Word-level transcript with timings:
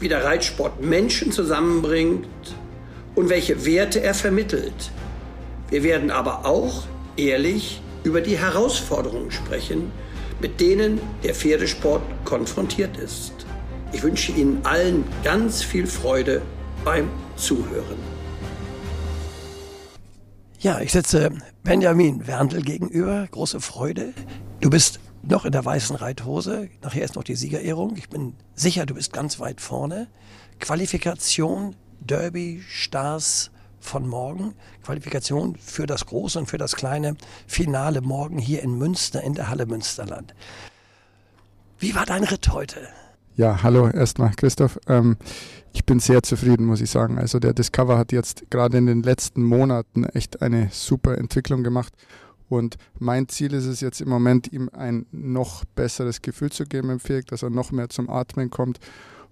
wie 0.00 0.08
der 0.08 0.24
Reitsport 0.24 0.82
Menschen 0.82 1.32
zusammenbringt 1.32 2.26
und 3.14 3.28
welche 3.28 3.64
Werte 3.64 4.00
er 4.00 4.14
vermittelt. 4.14 4.90
Wir 5.70 5.82
werden 5.82 6.10
aber 6.10 6.44
auch 6.44 6.84
ehrlich 7.16 7.80
über 8.02 8.20
die 8.20 8.36
Herausforderungen 8.38 9.30
sprechen, 9.30 9.90
mit 10.40 10.60
denen 10.60 11.00
der 11.22 11.34
Pferdesport 11.34 12.02
konfrontiert 12.24 12.96
ist. 12.96 13.32
Ich 13.92 14.02
wünsche 14.02 14.32
Ihnen 14.32 14.60
allen 14.64 15.04
ganz 15.22 15.62
viel 15.62 15.86
Freude 15.86 16.42
beim 16.84 17.08
Zuhören. 17.36 17.98
Ja, 20.58 20.80
ich 20.80 20.92
sitze 20.92 21.30
Benjamin 21.62 22.26
Werndl 22.26 22.62
gegenüber. 22.62 23.28
Große 23.30 23.60
Freude. 23.60 24.12
Du 24.60 24.70
bist 24.70 24.98
noch 25.28 25.44
in 25.44 25.52
der 25.52 25.64
weißen 25.64 25.96
Reithose. 25.96 26.68
Nachher 26.82 27.04
ist 27.04 27.16
noch 27.16 27.24
die 27.24 27.36
Siegerehrung. 27.36 27.96
Ich 27.96 28.08
bin 28.08 28.34
sicher, 28.54 28.86
du 28.86 28.94
bist 28.94 29.12
ganz 29.12 29.40
weit 29.40 29.60
vorne. 29.60 30.08
Qualifikation, 30.60 31.76
Derby, 32.00 32.62
Stars 32.68 33.50
von 33.80 34.08
morgen. 34.08 34.54
Qualifikation 34.82 35.56
für 35.56 35.86
das 35.86 36.06
große 36.06 36.38
und 36.38 36.46
für 36.46 36.58
das 36.58 36.76
kleine 36.76 37.16
Finale 37.46 38.00
morgen 38.00 38.38
hier 38.38 38.62
in 38.62 38.76
Münster, 38.76 39.22
in 39.22 39.34
der 39.34 39.48
Halle 39.48 39.66
Münsterland. 39.66 40.34
Wie 41.78 41.94
war 41.94 42.06
dein 42.06 42.24
Ritt 42.24 42.52
heute? 42.52 42.80
Ja, 43.36 43.62
hallo 43.62 43.88
erstmal 43.88 44.32
Christoph. 44.36 44.78
Ähm, 44.86 45.16
ich 45.72 45.84
bin 45.84 45.98
sehr 45.98 46.22
zufrieden, 46.22 46.66
muss 46.66 46.80
ich 46.80 46.90
sagen. 46.90 47.18
Also 47.18 47.40
der 47.40 47.52
Discover 47.52 47.98
hat 47.98 48.12
jetzt 48.12 48.48
gerade 48.50 48.78
in 48.78 48.86
den 48.86 49.02
letzten 49.02 49.42
Monaten 49.42 50.04
echt 50.04 50.40
eine 50.40 50.68
super 50.70 51.18
Entwicklung 51.18 51.64
gemacht. 51.64 51.92
Und 52.54 52.76
mein 53.00 53.28
Ziel 53.28 53.52
ist 53.52 53.66
es 53.66 53.80
jetzt 53.80 54.00
im 54.00 54.08
Moment, 54.08 54.52
ihm 54.52 54.70
ein 54.72 55.06
noch 55.10 55.64
besseres 55.74 56.22
Gefühl 56.22 56.52
zu 56.52 56.66
geben 56.66 56.90
im 56.90 57.00
Pferd, 57.00 57.32
dass 57.32 57.42
er 57.42 57.50
noch 57.50 57.72
mehr 57.72 57.88
zum 57.88 58.08
Atmen 58.08 58.48
kommt. 58.48 58.78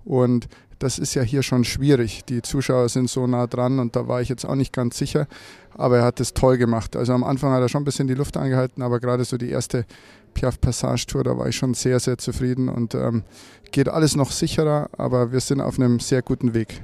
Und 0.05 0.49
das 0.81 0.99
ist 0.99 1.15
ja 1.15 1.23
hier 1.23 1.45
schon 1.45 1.63
schwierig. 1.65 2.25
Die 2.25 2.43
Zuschauer 2.43 2.89
sind 2.89 3.09
so 3.09 3.29
nah 3.29 3.47
dran 3.47 3.79
und 3.79 3.95
da 3.95 4.09
war 4.09 4.21
ich 4.21 4.29
jetzt 4.29 4.45
auch 4.45 4.57
nicht 4.57 4.73
ganz 4.73 4.99
sicher. 4.99 5.29
Aber 5.75 5.99
er 5.99 6.05
hat 6.05 6.19
es 6.19 6.35
toll 6.35 6.59
gemacht. 6.59 6.97
Also 6.97 7.13
am 7.13 7.23
Anfang 7.23 7.53
hat 7.53 7.61
er 7.61 7.69
schon 7.69 7.83
ein 7.83 7.85
bisschen 7.85 8.09
die 8.09 8.15
Luft 8.15 8.37
angehalten, 8.37 8.83
aber 8.83 8.99
gerade 8.99 9.25
so 9.25 9.37
die 9.39 9.51
erste 9.51 9.87
Piaf 10.35 10.61
Passage 10.61 11.07
Tour, 11.07 11.23
da 11.23 11.39
war 11.39 11.47
ich 11.47 11.57
schon 11.57 11.75
sehr, 11.75 12.01
sehr 12.01 12.19
zufrieden 12.19 12.69
und 12.69 12.97
ähm, 12.97 13.23
geht 13.71 13.89
alles 13.89 14.17
noch 14.17 14.33
sicherer, 14.33 14.91
aber 14.99 15.31
wir 15.31 15.41
sind 15.41 15.61
auf 15.61 15.79
einem 15.79 16.01
sehr 16.01 16.23
guten 16.23 16.55
Weg. 16.55 16.83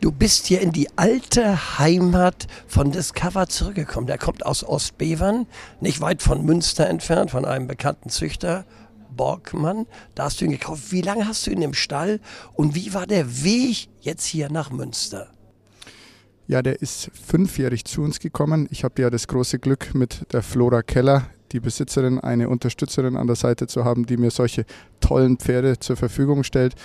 Du 0.00 0.12
bist 0.12 0.46
hier 0.46 0.60
in 0.60 0.70
die 0.70 0.88
alte 0.96 1.78
Heimat 1.78 2.46
von 2.68 2.92
Discover 2.92 3.48
zurückgekommen. 3.48 4.06
Der 4.06 4.16
kommt 4.16 4.46
aus 4.46 4.62
Ostbevern, 4.62 5.46
nicht 5.80 6.00
weit 6.00 6.22
von 6.22 6.44
Münster 6.44 6.88
entfernt, 6.88 7.32
von 7.32 7.44
einem 7.44 7.66
bekannten 7.66 8.08
Züchter, 8.08 8.64
Borgmann. 9.16 9.86
Da 10.14 10.24
hast 10.24 10.40
du 10.40 10.44
ihn 10.44 10.52
gekauft. 10.52 10.92
Wie 10.92 11.00
lange 11.00 11.26
hast 11.26 11.46
du 11.46 11.50
ihn 11.50 11.62
im 11.62 11.74
Stall 11.74 12.20
und 12.54 12.76
wie 12.76 12.94
war 12.94 13.08
der 13.08 13.42
Weg 13.42 13.88
jetzt 14.00 14.24
hier 14.24 14.50
nach 14.50 14.70
Münster? 14.70 15.32
Ja, 16.46 16.62
der 16.62 16.80
ist 16.80 17.10
fünfjährig 17.26 17.84
zu 17.84 18.02
uns 18.02 18.20
gekommen. 18.20 18.68
Ich 18.70 18.84
habe 18.84 19.02
ja 19.02 19.10
das 19.10 19.26
große 19.26 19.58
Glück, 19.58 19.94
mit 19.94 20.32
der 20.32 20.42
Flora 20.42 20.82
Keller, 20.82 21.26
die 21.50 21.60
Besitzerin, 21.60 22.20
eine 22.20 22.48
Unterstützerin 22.48 23.16
an 23.16 23.26
der 23.26 23.36
Seite 23.36 23.66
zu 23.66 23.84
haben, 23.84 24.06
die 24.06 24.16
mir 24.16 24.30
solche 24.30 24.64
tollen 25.00 25.38
Pferde 25.38 25.80
zur 25.80 25.96
Verfügung 25.96 26.44
stellt. 26.44 26.76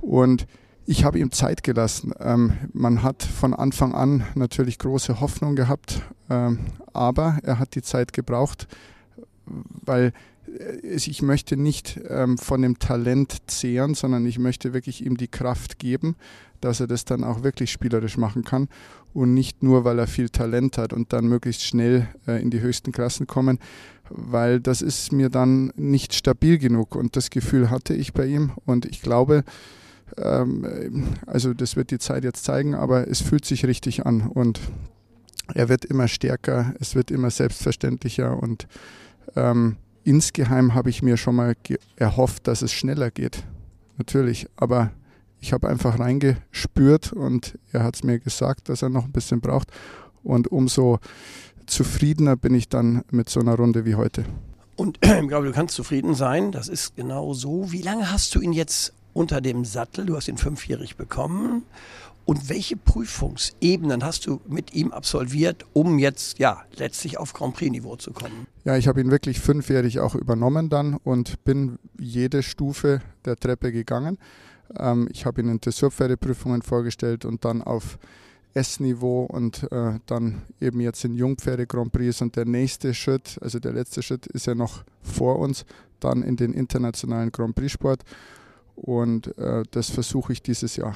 Und 0.00 0.46
ich 0.86 1.04
habe 1.04 1.18
ihm 1.18 1.32
Zeit 1.32 1.62
gelassen. 1.62 2.12
Ähm, 2.20 2.52
man 2.72 3.02
hat 3.02 3.22
von 3.22 3.54
Anfang 3.54 3.94
an 3.94 4.24
natürlich 4.34 4.78
große 4.78 5.20
Hoffnung 5.20 5.56
gehabt, 5.56 6.02
ähm, 6.28 6.58
aber 6.92 7.38
er 7.42 7.58
hat 7.58 7.74
die 7.74 7.82
Zeit 7.82 8.12
gebraucht, 8.12 8.68
weil 9.46 10.12
äh, 10.58 10.86
ich 10.86 11.22
möchte 11.22 11.56
nicht 11.56 12.00
ähm, 12.08 12.38
von 12.38 12.62
dem 12.62 12.78
Talent 12.78 13.36
zehren, 13.46 13.94
sondern 13.94 14.26
ich 14.26 14.38
möchte 14.38 14.74
wirklich 14.74 15.04
ihm 15.04 15.16
die 15.16 15.28
Kraft 15.28 15.78
geben, 15.78 16.16
dass 16.60 16.80
er 16.80 16.86
das 16.86 17.04
dann 17.04 17.24
auch 17.24 17.42
wirklich 17.42 17.70
spielerisch 17.72 18.16
machen 18.16 18.44
kann 18.44 18.68
und 19.12 19.32
nicht 19.32 19.62
nur, 19.62 19.84
weil 19.84 19.98
er 19.98 20.06
viel 20.06 20.28
Talent 20.28 20.76
hat 20.76 20.92
und 20.92 21.12
dann 21.12 21.26
möglichst 21.26 21.62
schnell 21.62 22.08
äh, 22.26 22.40
in 22.42 22.50
die 22.50 22.60
höchsten 22.60 22.92
Klassen 22.92 23.26
kommen, 23.26 23.58
weil 24.10 24.60
das 24.60 24.82
ist 24.82 25.12
mir 25.12 25.30
dann 25.30 25.72
nicht 25.76 26.12
stabil 26.12 26.58
genug 26.58 26.94
und 26.94 27.16
das 27.16 27.30
Gefühl 27.30 27.70
hatte 27.70 27.94
ich 27.94 28.12
bei 28.12 28.26
ihm 28.26 28.52
und 28.66 28.84
ich 28.84 29.00
glaube, 29.00 29.44
ähm, 30.16 31.14
also 31.26 31.54
das 31.54 31.76
wird 31.76 31.90
die 31.90 31.98
Zeit 31.98 32.24
jetzt 32.24 32.44
zeigen, 32.44 32.74
aber 32.74 33.08
es 33.08 33.20
fühlt 33.20 33.44
sich 33.44 33.66
richtig 33.66 34.06
an 34.06 34.22
und 34.22 34.60
er 35.52 35.68
wird 35.68 35.84
immer 35.84 36.08
stärker, 36.08 36.74
es 36.80 36.94
wird 36.94 37.10
immer 37.10 37.30
selbstverständlicher 37.30 38.42
und 38.42 38.66
ähm, 39.36 39.76
insgeheim 40.04 40.74
habe 40.74 40.90
ich 40.90 41.02
mir 41.02 41.16
schon 41.16 41.36
mal 41.36 41.54
erhofft, 41.96 42.46
dass 42.46 42.62
es 42.62 42.72
schneller 42.72 43.10
geht. 43.10 43.44
Natürlich, 43.98 44.48
aber 44.56 44.90
ich 45.40 45.52
habe 45.52 45.68
einfach 45.68 45.98
reingespürt 45.98 47.12
und 47.12 47.58
er 47.72 47.82
hat 47.82 47.96
es 47.96 48.04
mir 48.04 48.18
gesagt, 48.18 48.68
dass 48.68 48.82
er 48.82 48.88
noch 48.88 49.04
ein 49.04 49.12
bisschen 49.12 49.40
braucht 49.40 49.70
und 50.22 50.50
umso 50.50 50.98
zufriedener 51.66 52.36
bin 52.36 52.54
ich 52.54 52.68
dann 52.68 53.02
mit 53.10 53.28
so 53.28 53.40
einer 53.40 53.54
Runde 53.54 53.84
wie 53.84 53.94
heute. 53.94 54.24
Und 54.76 54.98
ich 55.02 55.28
glaube, 55.28 55.46
du 55.46 55.52
kannst 55.52 55.74
zufrieden 55.74 56.14
sein. 56.14 56.52
Das 56.52 56.68
ist 56.68 56.96
genau 56.96 57.34
so. 57.34 57.70
Wie 57.72 57.82
lange 57.82 58.10
hast 58.10 58.34
du 58.34 58.40
ihn 58.40 58.52
jetzt 58.52 58.92
unter 59.14 59.40
dem 59.40 59.64
Sattel. 59.64 60.04
Du 60.04 60.16
hast 60.16 60.28
ihn 60.28 60.36
fünfjährig 60.36 60.96
bekommen. 60.96 61.62
Und 62.26 62.48
welche 62.48 62.76
Prüfungsebenen 62.76 64.02
hast 64.02 64.26
du 64.26 64.40
mit 64.48 64.74
ihm 64.74 64.92
absolviert, 64.92 65.66
um 65.74 65.98
jetzt 65.98 66.38
ja 66.38 66.62
letztlich 66.76 67.18
auf 67.18 67.34
Grand 67.34 67.54
Prix-Niveau 67.54 67.96
zu 67.96 68.12
kommen? 68.12 68.46
Ja, 68.64 68.76
ich 68.76 68.88
habe 68.88 69.00
ihn 69.00 69.10
wirklich 69.10 69.40
fünfjährig 69.40 70.00
auch 70.00 70.14
übernommen 70.14 70.70
dann 70.70 70.94
und 70.94 71.44
bin 71.44 71.78
jede 71.98 72.42
Stufe 72.42 73.02
der 73.26 73.36
Treppe 73.36 73.72
gegangen. 73.72 74.18
Ähm, 74.78 75.06
ich 75.12 75.26
habe 75.26 75.42
ihn 75.42 75.50
in 75.50 75.60
Dressurpferdeprüfungen 75.60 76.62
vorgestellt 76.62 77.26
und 77.26 77.44
dann 77.44 77.60
auf 77.60 77.98
S-Niveau 78.54 79.24
und 79.24 79.70
äh, 79.70 79.98
dann 80.06 80.42
eben 80.60 80.80
jetzt 80.80 81.04
in 81.04 81.14
Jungpferde 81.14 81.66
Grand 81.66 81.92
Prix 81.92 82.22
und 82.22 82.36
der 82.36 82.46
nächste 82.46 82.94
Schritt, 82.94 83.38
also 83.42 83.58
der 83.58 83.72
letzte 83.72 84.02
Schritt 84.02 84.26
ist 84.28 84.46
ja 84.46 84.54
noch 84.54 84.84
vor 85.02 85.40
uns, 85.40 85.66
dann 86.00 86.22
in 86.22 86.36
den 86.36 86.54
internationalen 86.54 87.32
Grand 87.32 87.54
Prix 87.54 87.72
Sport 87.72 88.02
und 88.74 89.36
äh, 89.38 89.62
das 89.70 89.90
versuche 89.90 90.32
ich 90.32 90.42
dieses 90.42 90.76
Jahr. 90.76 90.94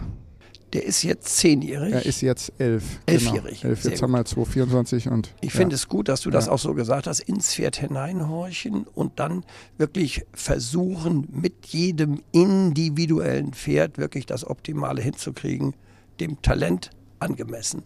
Der 0.74 0.84
ist 0.84 1.02
jetzt 1.02 1.36
zehnjährig. 1.36 1.94
Er 1.94 2.04
ist 2.04 2.20
jetzt 2.20 2.52
elf. 2.58 3.00
Genau. 3.06 3.18
Elfjährig. 3.18 3.60
Genau. 3.62 3.70
Elf. 3.70 3.84
Jetzt 3.84 4.02
haben 4.02 4.12
wir 4.12 4.24
224 4.24 5.08
und. 5.08 5.34
Ich 5.40 5.54
ja. 5.54 5.60
finde 5.60 5.76
es 5.76 5.88
gut, 5.88 6.08
dass 6.08 6.20
du 6.20 6.30
das 6.30 6.48
auch 6.48 6.58
so 6.58 6.74
gesagt 6.74 7.06
hast, 7.06 7.20
ins 7.20 7.54
Pferd 7.54 7.76
hineinhorchen 7.76 8.84
und 8.94 9.18
dann 9.18 9.44
wirklich 9.78 10.26
versuchen, 10.34 11.26
mit 11.30 11.66
jedem 11.66 12.20
individuellen 12.32 13.54
Pferd 13.54 13.96
wirklich 13.96 14.26
das 14.26 14.46
Optimale 14.46 15.00
hinzukriegen, 15.00 15.74
dem 16.20 16.42
Talent 16.42 16.90
angemessen. 17.18 17.82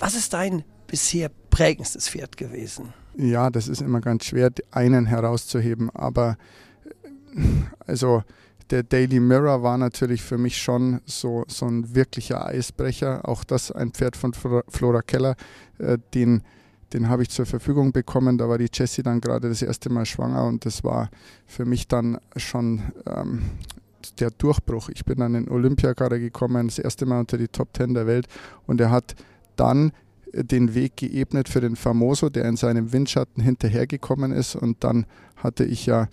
Was 0.00 0.16
ist 0.16 0.32
dein 0.32 0.64
bisher 0.88 1.30
prägendstes 1.50 2.08
Pferd 2.08 2.36
gewesen? 2.36 2.92
Ja, 3.16 3.50
das 3.50 3.68
ist 3.68 3.80
immer 3.80 4.00
ganz 4.00 4.24
schwer, 4.24 4.50
einen 4.72 5.06
herauszuheben, 5.06 5.90
aber 5.90 6.36
äh, 6.84 7.40
also 7.86 8.24
der 8.70 8.82
Daily 8.82 9.20
Mirror 9.20 9.62
war 9.62 9.78
natürlich 9.78 10.22
für 10.22 10.38
mich 10.38 10.58
schon 10.58 11.00
so, 11.04 11.44
so 11.48 11.66
ein 11.66 11.94
wirklicher 11.94 12.46
Eisbrecher. 12.46 13.28
Auch 13.28 13.44
das 13.44 13.70
ein 13.70 13.92
Pferd 13.92 14.16
von 14.16 14.32
Flora 14.32 15.02
Keller, 15.02 15.36
äh, 15.78 15.98
den, 16.14 16.42
den 16.92 17.08
habe 17.08 17.22
ich 17.22 17.30
zur 17.30 17.46
Verfügung 17.46 17.92
bekommen. 17.92 18.38
Da 18.38 18.48
war 18.48 18.58
die 18.58 18.70
Jessie 18.72 19.02
dann 19.02 19.20
gerade 19.20 19.48
das 19.48 19.62
erste 19.62 19.90
Mal 19.90 20.06
schwanger 20.06 20.44
und 20.44 20.64
das 20.64 20.82
war 20.84 21.10
für 21.46 21.64
mich 21.64 21.86
dann 21.88 22.18
schon 22.36 22.82
ähm, 23.06 23.42
der 24.18 24.30
Durchbruch. 24.30 24.88
Ich 24.88 25.04
bin 25.04 25.18
dann 25.18 25.34
in 25.34 25.48
Olympia 25.48 25.92
gerade 25.92 26.18
gekommen, 26.18 26.68
das 26.68 26.78
erste 26.78 27.06
Mal 27.06 27.20
unter 27.20 27.38
die 27.38 27.48
Top 27.48 27.72
Ten 27.72 27.94
der 27.94 28.06
Welt 28.06 28.26
und 28.66 28.80
er 28.80 28.90
hat 28.90 29.14
dann 29.56 29.92
den 30.32 30.74
Weg 30.74 30.96
geebnet 30.96 31.48
für 31.48 31.60
den 31.60 31.76
Famoso, 31.76 32.28
der 32.28 32.44
in 32.44 32.56
seinem 32.56 32.92
Windschatten 32.92 33.42
hinterhergekommen 33.42 34.32
ist 34.32 34.56
und 34.56 34.82
dann 34.84 35.06
hatte 35.36 35.64
ich 35.64 35.86
ja 35.86 36.08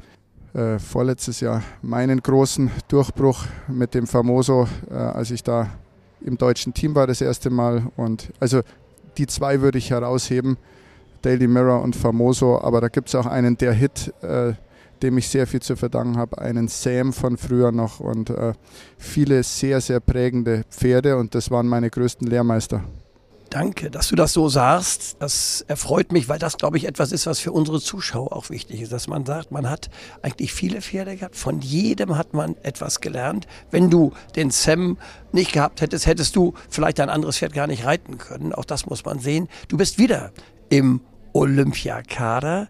äh, 0.53 0.79
vorletztes 0.79 1.39
Jahr 1.39 1.63
meinen 1.81 2.21
großen 2.21 2.69
Durchbruch 2.87 3.45
mit 3.67 3.93
dem 3.93 4.07
Famoso, 4.07 4.67
äh, 4.89 4.93
als 4.93 5.31
ich 5.31 5.43
da 5.43 5.69
im 6.21 6.37
deutschen 6.37 6.73
Team 6.73 6.95
war 6.95 7.07
das 7.07 7.21
erste 7.21 7.49
Mal. 7.49 7.83
Und 7.95 8.31
also 8.39 8.61
die 9.17 9.27
zwei 9.27 9.61
würde 9.61 9.77
ich 9.77 9.89
herausheben, 9.89 10.57
Daily 11.21 11.47
Mirror 11.47 11.81
und 11.81 11.95
Famoso, 11.95 12.61
aber 12.61 12.81
da 12.81 12.89
gibt 12.89 13.07
es 13.07 13.15
auch 13.15 13.25
einen, 13.25 13.57
der 13.57 13.73
Hit, 13.73 14.13
äh, 14.21 14.53
dem 15.01 15.17
ich 15.17 15.27
sehr 15.27 15.47
viel 15.47 15.61
zu 15.61 15.75
verdanken 15.75 16.17
habe, 16.17 16.37
einen 16.37 16.67
Sam 16.67 17.13
von 17.13 17.37
früher 17.37 17.71
noch 17.71 17.99
und 17.99 18.29
äh, 18.29 18.53
viele 18.97 19.43
sehr, 19.43 19.81
sehr 19.81 19.99
prägende 19.99 20.63
Pferde 20.69 21.17
und 21.17 21.35
das 21.35 21.51
waren 21.51 21.67
meine 21.67 21.89
größten 21.89 22.27
Lehrmeister. 22.27 22.83
Danke, 23.53 23.91
dass 23.91 24.07
du 24.07 24.15
das 24.15 24.33
so 24.33 24.49
sagst. 24.49 25.17
Das 25.19 25.63
erfreut 25.67 26.11
mich, 26.11 26.27
weil 26.27 26.39
das, 26.39 26.57
glaube 26.57 26.77
ich, 26.77 26.85
etwas 26.85 27.11
ist, 27.11 27.27
was 27.27 27.37
für 27.37 27.51
unsere 27.51 27.79
Zuschauer 27.79 28.35
auch 28.35 28.49
wichtig 28.49 28.81
ist, 28.81 28.91
dass 28.91 29.07
man 29.07 29.27
sagt, 29.27 29.51
man 29.51 29.69
hat 29.69 29.91
eigentlich 30.23 30.51
viele 30.51 30.81
Pferde 30.81 31.15
gehabt. 31.15 31.35
Von 31.35 31.61
jedem 31.61 32.17
hat 32.17 32.33
man 32.33 32.55
etwas 32.63 32.99
gelernt. 32.99 33.45
Wenn 33.69 33.91
du 33.91 34.11
den 34.35 34.49
Sam 34.49 34.97
nicht 35.31 35.51
gehabt 35.51 35.81
hättest, 35.81 36.07
hättest 36.07 36.35
du 36.35 36.55
vielleicht 36.67 36.99
ein 36.99 37.09
anderes 37.09 37.37
Pferd 37.37 37.53
gar 37.53 37.67
nicht 37.67 37.85
reiten 37.85 38.17
können. 38.17 38.53
Auch 38.53 38.65
das 38.65 38.87
muss 38.87 39.05
man 39.05 39.19
sehen. 39.19 39.47
Du 39.67 39.77
bist 39.77 39.99
wieder 39.99 40.31
im 40.69 41.01
Olympiakader. 41.33 42.69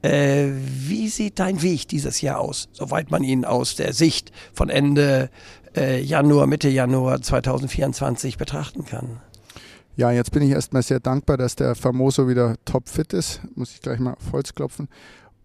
Äh, 0.00 0.46
wie 0.64 1.10
sieht 1.10 1.40
dein 1.40 1.60
Weg 1.60 1.88
dieses 1.88 2.22
Jahr 2.22 2.40
aus, 2.40 2.70
soweit 2.72 3.10
man 3.10 3.22
ihn 3.22 3.44
aus 3.44 3.76
der 3.76 3.92
Sicht 3.92 4.32
von 4.54 4.70
Ende 4.70 5.28
äh, 5.76 6.00
Januar, 6.00 6.46
Mitte 6.46 6.70
Januar 6.70 7.20
2024 7.20 8.38
betrachten 8.38 8.86
kann? 8.86 9.20
Ja, 10.02 10.10
jetzt 10.10 10.32
bin 10.32 10.42
ich 10.42 10.50
erstmal 10.50 10.82
sehr 10.82 10.98
dankbar, 10.98 11.36
dass 11.36 11.54
der 11.54 11.76
Famoso 11.76 12.26
wieder 12.26 12.56
topfit 12.64 13.12
ist. 13.12 13.40
Muss 13.54 13.72
ich 13.72 13.80
gleich 13.80 14.00
mal 14.00 14.14
auf 14.14 14.32
Holz 14.32 14.52
klopfen. 14.52 14.88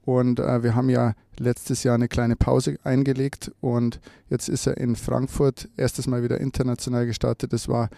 Und 0.04 0.39
äh, 0.39 0.63
wir 0.63 0.74
haben 0.74 0.89
ja 0.89 1.13
letztes 1.38 1.83
Jahr 1.83 1.94
eine 1.94 2.07
kleine 2.07 2.36
Pause 2.36 2.80
eingelegt 2.83 3.51
und 3.62 4.00
jetzt 4.31 4.50
ist 4.50 4.65
er 4.65 4.77
in 4.77 4.95
Frankfurt 4.95 5.69
erstes 5.77 6.07
Mal 6.07 6.24
wieder 6.24 6.42
international 6.42 7.06
gestartet. 7.06 7.54
Das 7.54 7.68
war 7.68 7.92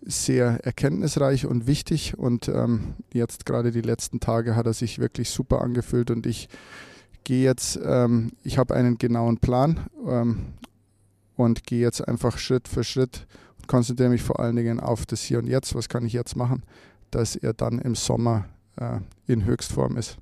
sehr 0.00 0.64
erkenntnisreich 0.64 1.46
und 1.46 1.66
wichtig 1.66 2.16
und 2.16 2.46
ähm, 2.46 2.94
jetzt 3.12 3.44
gerade 3.44 3.72
die 3.72 3.80
letzten 3.80 4.20
Tage 4.20 4.54
hat 4.54 4.66
er 4.66 4.74
sich 4.74 5.00
wirklich 5.00 5.30
super 5.30 5.62
angefühlt 5.62 6.12
und 6.12 6.26
ich 6.26 6.48
gehe 7.24 7.42
jetzt, 7.42 7.76
ähm, 7.84 8.30
ich 8.44 8.56
habe 8.56 8.76
einen 8.76 8.98
genauen 8.98 9.38
Plan 9.38 9.80
ähm, 10.06 10.52
und 11.34 11.64
gehe 11.64 11.80
jetzt 11.80 12.06
einfach 12.06 12.38
Schritt 12.38 12.68
für 12.68 12.84
Schritt 12.84 13.26
konzentriere 13.68 14.10
mich 14.10 14.22
vor 14.22 14.40
allen 14.40 14.56
Dingen 14.56 14.80
auf 14.80 15.06
das 15.06 15.22
Hier 15.22 15.38
und 15.38 15.46
Jetzt. 15.46 15.76
Was 15.76 15.88
kann 15.88 16.04
ich 16.04 16.12
jetzt 16.12 16.34
machen, 16.34 16.64
dass 17.12 17.36
er 17.36 17.52
dann 17.52 17.78
im 17.78 17.94
Sommer 17.94 18.46
äh, 18.78 19.00
in 19.26 19.44
Höchstform 19.44 19.96
ist. 19.96 20.16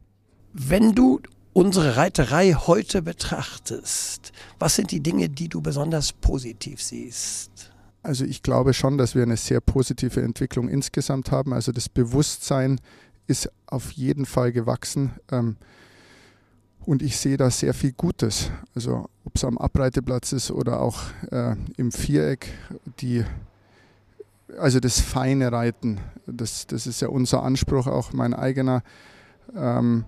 Wenn 0.53 0.95
du 0.95 1.21
unsere 1.53 1.97
Reiterei 1.97 2.53
heute 2.53 3.03
betrachtest, 3.03 4.33
was 4.59 4.77
sind 4.77 4.91
die 4.91 5.01
Dinge, 5.01 5.29
die 5.29 5.49
du 5.49 5.61
besonders 5.61 6.13
positiv 6.13 6.83
siehst? 6.83 7.73
Also 8.03 8.25
ich 8.25 8.43
glaube 8.43 8.73
schon, 8.73 8.99
dass 8.99 9.15
wir 9.15 9.23
eine 9.23 9.37
sehr 9.37 9.61
positive 9.61 10.23
Entwicklung 10.23 10.69
insgesamt 10.69 11.31
haben. 11.31 11.53
Also 11.53 11.73
das 11.73 11.89
Bewusstsein 11.89 12.81
ist 13.27 13.51
auf 13.67 13.91
jeden 13.93 14.27
Fall 14.27 14.53
gewachsen. 14.53 15.13
Ähm, 15.31 15.57
und 16.87 17.03
ich 17.03 17.19
sehe 17.19 17.37
da 17.37 17.50
sehr 17.50 17.75
viel 17.75 17.93
Gutes. 17.93 18.50
Also 18.75 19.09
ob 19.25 19.35
es 19.35 19.44
am 19.44 19.59
Abreiteplatz 19.59 20.33
ist 20.33 20.50
oder 20.50 20.81
auch 20.81 21.00
äh, 21.33 21.56
im 21.77 21.91
Viereck, 21.91 22.49
die, 23.00 23.25
also 24.56 24.79
das 24.79 25.00
feine 25.00 25.50
Reiten, 25.50 26.00
das, 26.27 26.67
das 26.69 26.87
ist 26.87 27.00
ja 27.00 27.09
unser 27.09 27.43
Anspruch, 27.43 27.88
auch 27.88 28.12
mein 28.12 28.35
eigener. 28.35 28.83
Ähm, 29.55 30.05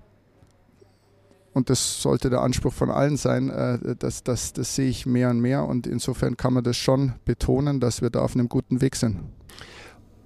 und 1.52 1.70
das 1.70 2.00
sollte 2.00 2.30
der 2.30 2.42
Anspruch 2.42 2.72
von 2.72 2.90
allen 2.90 3.16
sein, 3.16 3.50
äh, 3.50 3.96
das, 3.98 4.22
das, 4.22 4.52
das 4.52 4.76
sehe 4.76 4.88
ich 4.88 5.04
mehr 5.04 5.30
und 5.30 5.40
mehr. 5.40 5.64
Und 5.64 5.88
insofern 5.88 6.36
kann 6.36 6.54
man 6.54 6.62
das 6.62 6.76
schon 6.76 7.14
betonen, 7.24 7.80
dass 7.80 8.02
wir 8.02 8.10
da 8.10 8.20
auf 8.20 8.34
einem 8.34 8.48
guten 8.48 8.80
Weg 8.80 8.94
sind. 8.94 9.18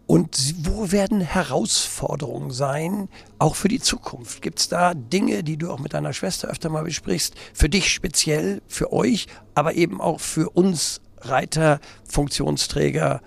Und 0.07 0.67
wo 0.67 0.93
werden 0.93 1.21
Herausforderungen 1.21 2.51
sein, 2.51 3.09
auch 3.39 3.55
für 3.55 3.69
die 3.69 3.81
Zukunft? 3.81 4.43
Gibt 4.43 4.59
es 4.59 4.69
da 4.69 4.95
Dinge, 4.95 5.43
die 5.43 5.57
du 5.57 5.71
auch 5.71 5.79
mit 5.79 5.95
deiner 5.95 6.13
Schwester 6.13 6.49
öfter 6.49 6.69
mal 6.69 6.85
besprichst, 6.85 7.35
für 7.55 7.69
dich 7.69 7.91
speziell, 7.91 8.63
für 8.67 8.93
euch, 8.93 9.27
aber 9.55 9.75
eben 9.75 10.01
auch 10.01 10.21
für 10.21 10.51
uns 10.51 11.01
Reiter, 11.19 11.81
Funktionsträger 12.09 13.23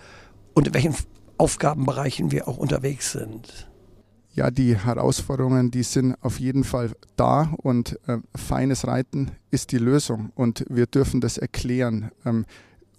und 0.54 0.68
in 0.68 0.74
welchen 0.74 0.96
Aufgabenbereichen 1.38 2.32
wir 2.32 2.48
auch 2.48 2.58
unterwegs 2.58 3.12
sind? 3.12 3.70
Ja, 4.34 4.52
die 4.52 4.78
Herausforderungen, 4.78 5.72
die 5.72 5.84
sind 5.84 6.16
auf 6.22 6.42
jeden 6.42 6.66
Fall 6.66 6.92
da 7.16 7.54
und 7.58 7.98
äh, 8.08 8.18
feines 8.36 8.86
Reiten 8.86 9.32
ist 9.50 9.72
die 9.72 9.78
Lösung 9.78 10.32
und 10.36 10.66
wir 10.70 10.88
dürfen 10.88 11.22
das 11.22 11.38
erklären. 11.38 12.12
Ähm, 12.26 12.46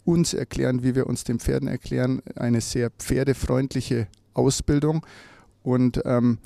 uns 0.07 0.33
erklären, 0.33 0.83
wie 0.83 0.95
wir 0.95 1.07
uns 1.07 1.25
den 1.25 1.39
Pferden 1.39 1.69
erklären, 1.69 2.23
eine 2.37 2.61
sehr 2.61 2.91
pferdefreundliche 2.91 4.09
Ausbildung 4.35 5.05
und 5.63 6.01
ähm, 6.05 6.39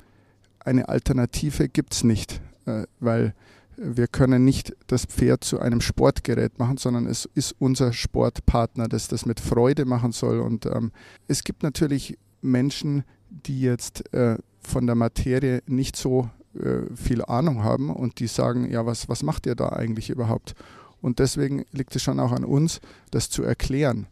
eine 0.59 0.89
Alternative 0.89 1.69
gibt 1.69 1.93
es 1.93 2.03
nicht, 2.03 2.41
äh, 2.65 2.83
weil 2.99 3.33
wir 3.77 4.07
können 4.07 4.45
nicht 4.45 4.75
das 4.87 5.05
Pferd 5.05 5.43
zu 5.43 5.59
einem 5.59 5.81
Sportgerät 5.81 6.59
machen, 6.59 6.77
sondern 6.77 7.07
es 7.07 7.29
ist 7.33 7.55
unser 7.57 7.93
Sportpartner, 7.93 8.87
das 8.87 9.07
das 9.07 9.25
mit 9.25 9.39
Freude 9.39 9.85
machen 9.85 10.11
soll. 10.11 10.39
Und 10.39 10.65
ähm, 10.67 10.91
es 11.27 11.43
gibt 11.43 11.63
natürlich 11.63 12.17
Menschen, 12.41 13.03
die 13.29 13.61
jetzt 13.61 14.13
äh, 14.13 14.37
von 14.59 14.85
der 14.85 14.95
Materie 14.95 15.63
nicht 15.65 15.95
so 15.95 16.29
äh, 16.53 16.93
viel 16.95 17.23
Ahnung 17.23 17.63
haben 17.63 17.89
und 17.89 18.19
die 18.19 18.27
sagen, 18.27 18.69
ja, 18.69 18.85
was, 18.85 19.09
was 19.09 19.23
macht 19.23 19.45
ihr 19.45 19.55
da 19.55 19.69
eigentlich 19.69 20.09
überhaupt? 20.09 20.53
Und 21.01 21.19
deswegen 21.19 21.65
liegt 21.71 21.95
es 21.95 22.03
schon 22.03 22.19
auch 22.19 22.31
an 22.31 22.45
uns, 22.45 22.79
das 23.09 23.29
zu 23.29 23.43
erklären. 23.43 24.07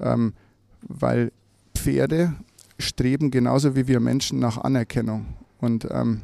Ähm, 0.00 0.34
weil 0.82 1.32
Pferde 1.74 2.34
streben 2.78 3.30
genauso 3.30 3.76
wie 3.76 3.86
wir 3.86 4.00
Menschen 4.00 4.38
nach 4.38 4.58
Anerkennung. 4.58 5.26
Und 5.60 5.86
ähm, 5.90 6.22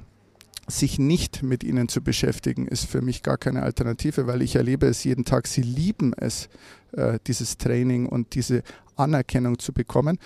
sich 0.66 0.98
nicht 0.98 1.42
mit 1.42 1.64
ihnen 1.64 1.88
zu 1.88 2.02
beschäftigen, 2.02 2.66
ist 2.66 2.84
für 2.84 3.00
mich 3.00 3.22
gar 3.22 3.38
keine 3.38 3.62
Alternative, 3.62 4.26
weil 4.26 4.42
ich 4.42 4.56
erlebe 4.56 4.86
es 4.86 5.04
jeden 5.04 5.24
Tag. 5.24 5.46
Sie 5.46 5.62
lieben 5.62 6.12
es, 6.14 6.48
äh, 6.92 7.18
dieses 7.26 7.56
Training 7.56 8.06
und 8.06 8.34
diese 8.34 8.62
Anerkennung 8.96 9.58
zu 9.58 9.72
bekommen. 9.72 10.18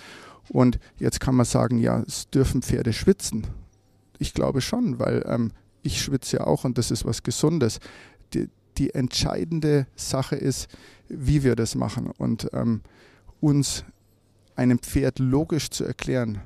Und 0.49 0.79
jetzt 0.97 1.19
kann 1.19 1.35
man 1.35 1.45
sagen, 1.45 1.77
ja, 1.77 2.03
es 2.05 2.29
dürfen 2.29 2.61
Pferde 2.61 2.91
schwitzen. 2.91 3.47
Ich 4.19 4.33
glaube 4.33 4.61
schon, 4.61 4.99
weil 4.99 5.23
ähm, 5.27 5.51
ich 5.81 6.01
schwitze 6.01 6.37
ja 6.37 6.47
auch 6.47 6.65
und 6.65 6.77
das 6.77 6.91
ist 6.91 7.05
was 7.05 7.23
Gesundes. 7.23 7.79
Die, 8.77 8.93
entscheidende 8.93 9.87
Sache 9.95 10.35
ist, 10.35 10.67
wie 11.09 11.43
wir 11.43 11.55
das 11.55 11.75
machen 11.75 12.11
und 12.17 12.49
ähm, 12.53 12.81
uns 13.39 13.83
einem 14.55 14.79
Pferd 14.79 15.19
logisch 15.19 15.69
zu 15.69 15.83
erklären, 15.83 16.41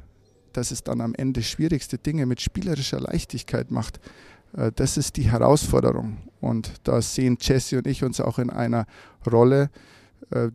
dass 0.54 0.72
es 0.72 0.84
dann 0.84 1.02
am 1.02 1.14
Ende 1.16 1.44
schwierigste 1.44 1.98
Dinge 1.98 2.26
mit 2.26 2.42
spielerischer 2.42 3.00
Leichtigkeit 3.00 3.72
macht. 3.72 4.00
Äh, 4.54 4.72
das 4.76 4.98
ist 4.98 5.18
die 5.18 5.32
Herausforderung 5.32 6.18
und 6.42 6.74
da 6.84 7.02
sehen 7.02 7.38
Jesse 7.40 7.78
und 7.78 7.88
ich 7.88 8.04
uns 8.04 8.20
auch 8.20 8.40
in 8.40 8.50
einer 8.50 8.86
Rolle, 9.30 9.70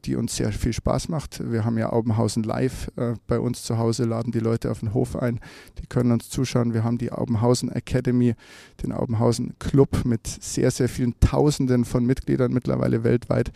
die 0.05 0.17
uns 0.17 0.37
sehr 0.37 0.53
viel 0.53 0.73
Spaß 0.73 1.09
macht. 1.09 1.41
Wir 1.51 1.65
haben 1.65 1.79
ja 1.79 1.91
Aubenhausen 1.93 2.43
live 2.43 2.91
äh, 2.97 3.15
bei 3.27 3.41
uns 3.41 3.63
zu 3.63 3.79
Hause, 3.79 4.05
laden 4.05 4.33
die 4.33 4.39
Leute 4.39 4.71
auf 4.71 4.81
den 4.81 4.93
Hof 4.93 5.17
ein, 5.17 5.41
die 5.79 5.87
können 5.87 6.13
uns 6.13 6.29
zuschauen. 6.29 6.75
Wir 6.75 6.85
haben 6.85 6.99
die 6.99 7.13
Aubenhausen 7.13 7.71
Academy, 7.71 8.35
den 8.83 8.93
Aubenhausen 8.93 9.59
Club 9.59 10.05
mit 10.05 10.27
sehr, 10.27 10.71
sehr 10.71 10.89
vielen 10.89 11.19
Tausenden 11.21 11.85
von 11.85 12.05
Mitgliedern 12.05 12.53
mittlerweile 12.53 13.05
weltweit. 13.05 13.51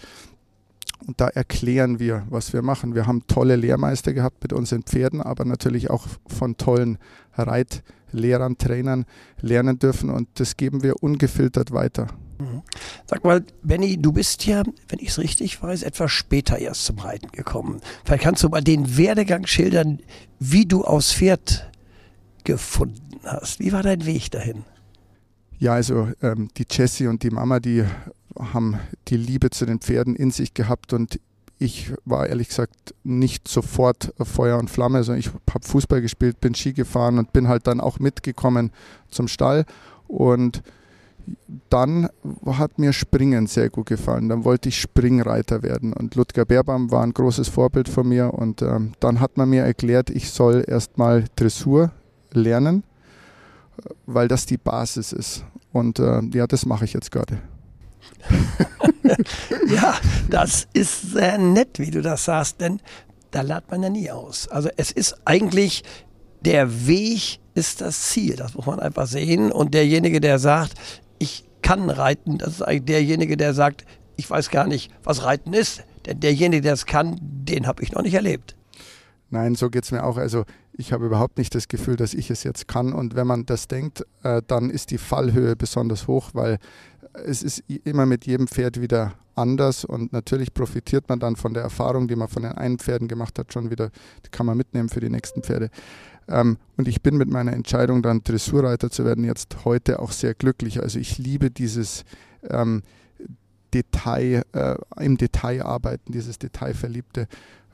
Und 1.07 1.21
da 1.21 1.29
erklären 1.29 1.99
wir, 1.99 2.27
was 2.31 2.53
wir 2.53 2.63
machen. 2.63 2.95
Wir 2.95 3.07
haben 3.07 3.27
tolle 3.27 3.57
Lehrmeister 3.57 4.15
gehabt 4.15 4.43
mit 4.43 4.53
unseren 4.53 4.83
Pferden, 4.83 5.21
aber 5.21 5.45
natürlich 5.45 5.91
auch 5.91 6.07
von 6.27 6.57
tollen 6.57 6.99
Reitlehrern, 7.35 8.57
Trainern 8.57 9.05
lernen 9.41 9.79
dürfen 9.79 10.09
und 10.09 10.29
das 10.41 10.57
geben 10.57 10.83
wir 10.83 11.03
ungefiltert 11.03 11.73
weiter. 11.73 12.09
Mhm. 12.39 12.63
Sag 13.07 13.25
mal, 13.25 13.45
Benny, 13.63 13.97
du 13.97 14.13
bist 14.13 14.45
ja, 14.47 14.63
wenn 14.89 14.99
ich 14.99 15.09
es 15.09 15.19
richtig 15.19 15.63
weiß, 15.63 15.83
etwas 15.83 16.13
später 16.13 16.59
erst 16.59 16.85
zum 16.85 16.99
Reiten 16.99 17.31
gekommen. 17.33 17.81
Vielleicht 18.05 18.25
kannst 18.25 18.43
du 18.43 18.49
mal 18.49 18.63
den 18.63 18.97
Werdegang 18.97 19.47
schildern, 19.47 20.01
wie 20.39 20.67
du 20.67 20.85
aufs 20.85 21.13
Pferd 21.13 21.71
gefunden 22.45 23.21
hast. 23.25 23.61
Wie 23.61 23.73
war 23.73 23.83
dein 23.83 24.07
Weg 24.07 24.31
dahin? 24.31 24.65
Ja, 25.59 25.75
also 25.75 26.09
ähm, 26.23 26.49
die 26.57 26.67
Jessie 26.71 27.07
und 27.07 27.23
die 27.23 27.31
Mama, 27.31 27.61
die 27.61 27.85
haben 28.39 28.79
die 29.09 29.17
Liebe 29.17 29.51
zu 29.51 29.65
den 29.65 29.81
Pferden 29.81 30.15
in 30.15 30.31
sich 30.31 30.53
gehabt 30.53 30.93
und 30.93 31.19
ich 31.59 31.93
war 32.05 32.27
ehrlich 32.27 32.49
gesagt 32.49 32.95
nicht 33.03 33.49
sofort 33.49 34.13
Feuer 34.21 34.59
und 34.59 34.69
Flamme, 34.69 35.03
sondern 35.03 35.21
ich 35.21 35.29
habe 35.29 35.67
Fußball 35.67 36.03
gespielt, 36.03 36.41
bin 36.41 36.55
Ski 36.55 36.75
gefahren 36.75 37.19
und 37.19 37.33
bin 37.33 37.49
halt 37.49 37.67
dann 37.67 37.81
auch 37.81 37.99
mitgekommen 37.99 38.73
zum 39.11 39.27
Stall 39.27 39.65
und 40.07 40.63
dann 41.71 42.09
hat 42.47 42.79
mir 42.79 42.93
Springen 42.93 43.47
sehr 43.47 43.71
gut 43.71 43.87
gefallen. 43.87 44.29
Dann 44.29 44.45
wollte 44.45 44.69
ich 44.69 44.81
Springreiter 44.81 45.63
werden. 45.63 45.93
Und 45.93 46.15
Ludger 46.15 46.45
Beerbaum 46.45 46.91
war 46.91 47.03
ein 47.03 47.13
großes 47.13 47.49
Vorbild 47.49 47.89
von 47.89 48.09
mir. 48.09 48.35
Und 48.35 48.63
ähm, 48.63 48.93
dann 49.01 49.21
hat 49.21 49.37
man 49.37 49.51
mir 49.51 49.63
erklärt, 49.63 50.11
ich 50.11 50.31
soll 50.31 50.65
erstmal 50.67 51.25
Dressur 51.37 51.91
lernen, 52.33 52.85
weil 54.07 54.29
das 54.29 54.47
die 54.47 54.59
Basis 54.59 55.13
ist. 55.13 55.45
Und 55.73 55.99
äh, 55.99 56.23
ja, 56.33 56.47
das 56.47 56.67
mache 56.67 56.85
ich 56.85 56.93
jetzt 56.93 57.11
gerade. 57.11 57.39
ja, 59.69 59.95
das 60.31 60.69
ist 60.73 61.13
sehr 61.13 61.39
nett, 61.39 61.79
wie 61.79 61.91
du 61.91 62.03
das 62.03 62.25
sagst, 62.25 62.61
denn 62.61 62.81
da 63.31 63.43
lernt 63.43 63.71
man 63.71 63.83
ja 63.83 63.91
nie 63.91 64.11
aus. 64.11 64.49
Also 64.49 64.69
es 64.77 64.91
ist 64.91 65.17
eigentlich 65.25 65.83
der 66.43 66.87
Weg 66.87 67.41
ist 67.55 67.81
das 67.81 68.11
Ziel, 68.11 68.37
das 68.37 68.55
muss 68.55 68.67
man 68.67 68.81
einfach 68.81 69.07
sehen. 69.07 69.51
Und 69.51 69.75
derjenige, 69.75 70.21
der 70.21 70.39
sagt, 70.39 70.75
ich 71.19 71.45
kann 71.63 71.91
reiten, 71.91 72.39
das 72.39 72.55
ist 72.55 72.63
eigentlich 72.63 72.85
derjenige, 72.85 73.37
der 73.37 73.55
sagt, 73.55 73.85
ich 74.17 74.29
weiß 74.29 74.51
gar 74.51 74.67
nicht, 74.67 74.91
was 75.05 75.25
Reiten 75.25 75.53
ist. 75.53 75.83
Denn 76.07 76.21
derjenige, 76.21 76.63
der 76.63 76.75
es 76.75 76.87
kann, 76.87 77.19
den 77.21 77.67
habe 77.67 77.83
ich 77.83 77.93
noch 77.93 78.03
nicht 78.03 78.15
erlebt. 78.15 78.57
Nein, 79.31 79.57
so 79.57 79.71
geht 79.71 79.85
es 79.85 79.91
mir 79.91 80.05
auch. 80.05 80.17
Also 80.17 80.45
ich 80.73 80.93
habe 80.93 81.07
überhaupt 81.07 81.39
nicht 81.39 81.55
das 81.55 81.69
Gefühl, 81.69 81.97
dass 81.97 82.15
ich 82.15 82.31
es 82.31 82.45
jetzt 82.45 82.69
kann. 82.69 82.93
Und 82.93 83.17
wenn 83.17 83.27
man 83.27 83.45
das 83.45 83.67
denkt, 83.67 84.07
äh, 84.23 84.41
dann 84.47 84.71
ist 84.71 84.91
die 84.91 84.99
Fallhöhe 84.99 85.57
besonders 85.57 86.07
hoch, 86.07 86.31
weil 86.33 86.59
es 87.25 87.43
ist 87.43 87.65
immer 87.85 88.07
mit 88.07 88.27
jedem 88.27 88.47
Pferd 88.47 88.81
wieder 88.81 89.15
anders 89.35 89.85
und 89.85 90.13
natürlich 90.13 90.55
profitiert 90.55 91.09
man 91.09 91.19
dann 91.19 91.37
von 91.37 91.55
der 91.55 91.63
Erfahrung, 91.63 92.09
die 92.09 92.17
man 92.17 92.29
von 92.29 92.43
den 92.43 92.53
einen 92.53 92.79
Pferden 92.79 93.09
gemacht 93.09 93.39
hat, 93.39 93.53
schon 93.53 93.71
wieder, 93.71 93.91
die 94.25 94.31
kann 94.31 94.47
man 94.47 94.57
mitnehmen 94.57 94.89
für 94.89 95.01
die 95.01 95.11
nächsten 95.11 95.43
Pferde. 95.43 95.71
Ähm, 96.29 96.59
und 96.77 96.89
ich 96.89 97.03
bin 97.03 97.17
mit 97.17 97.31
meiner 97.31 97.53
Entscheidung, 97.53 98.03
dann 98.03 98.23
Dressurreiter 98.23 98.91
zu 98.91 99.05
werden, 99.05 99.25
jetzt 99.25 99.65
heute 99.65 100.01
auch 100.01 100.13
sehr 100.13 100.35
glücklich. 100.35 100.83
Also 100.83 100.99
ich 100.99 101.19
liebe 101.19 101.51
dieses 101.51 102.05
ähm, 102.49 102.83
Detail, 103.73 104.45
äh, 104.53 104.77
im 105.01 105.17
Detail 105.17 105.63
arbeiten, 105.63 106.13
dieses 106.13 106.39
Detailverliebte, 106.39 107.29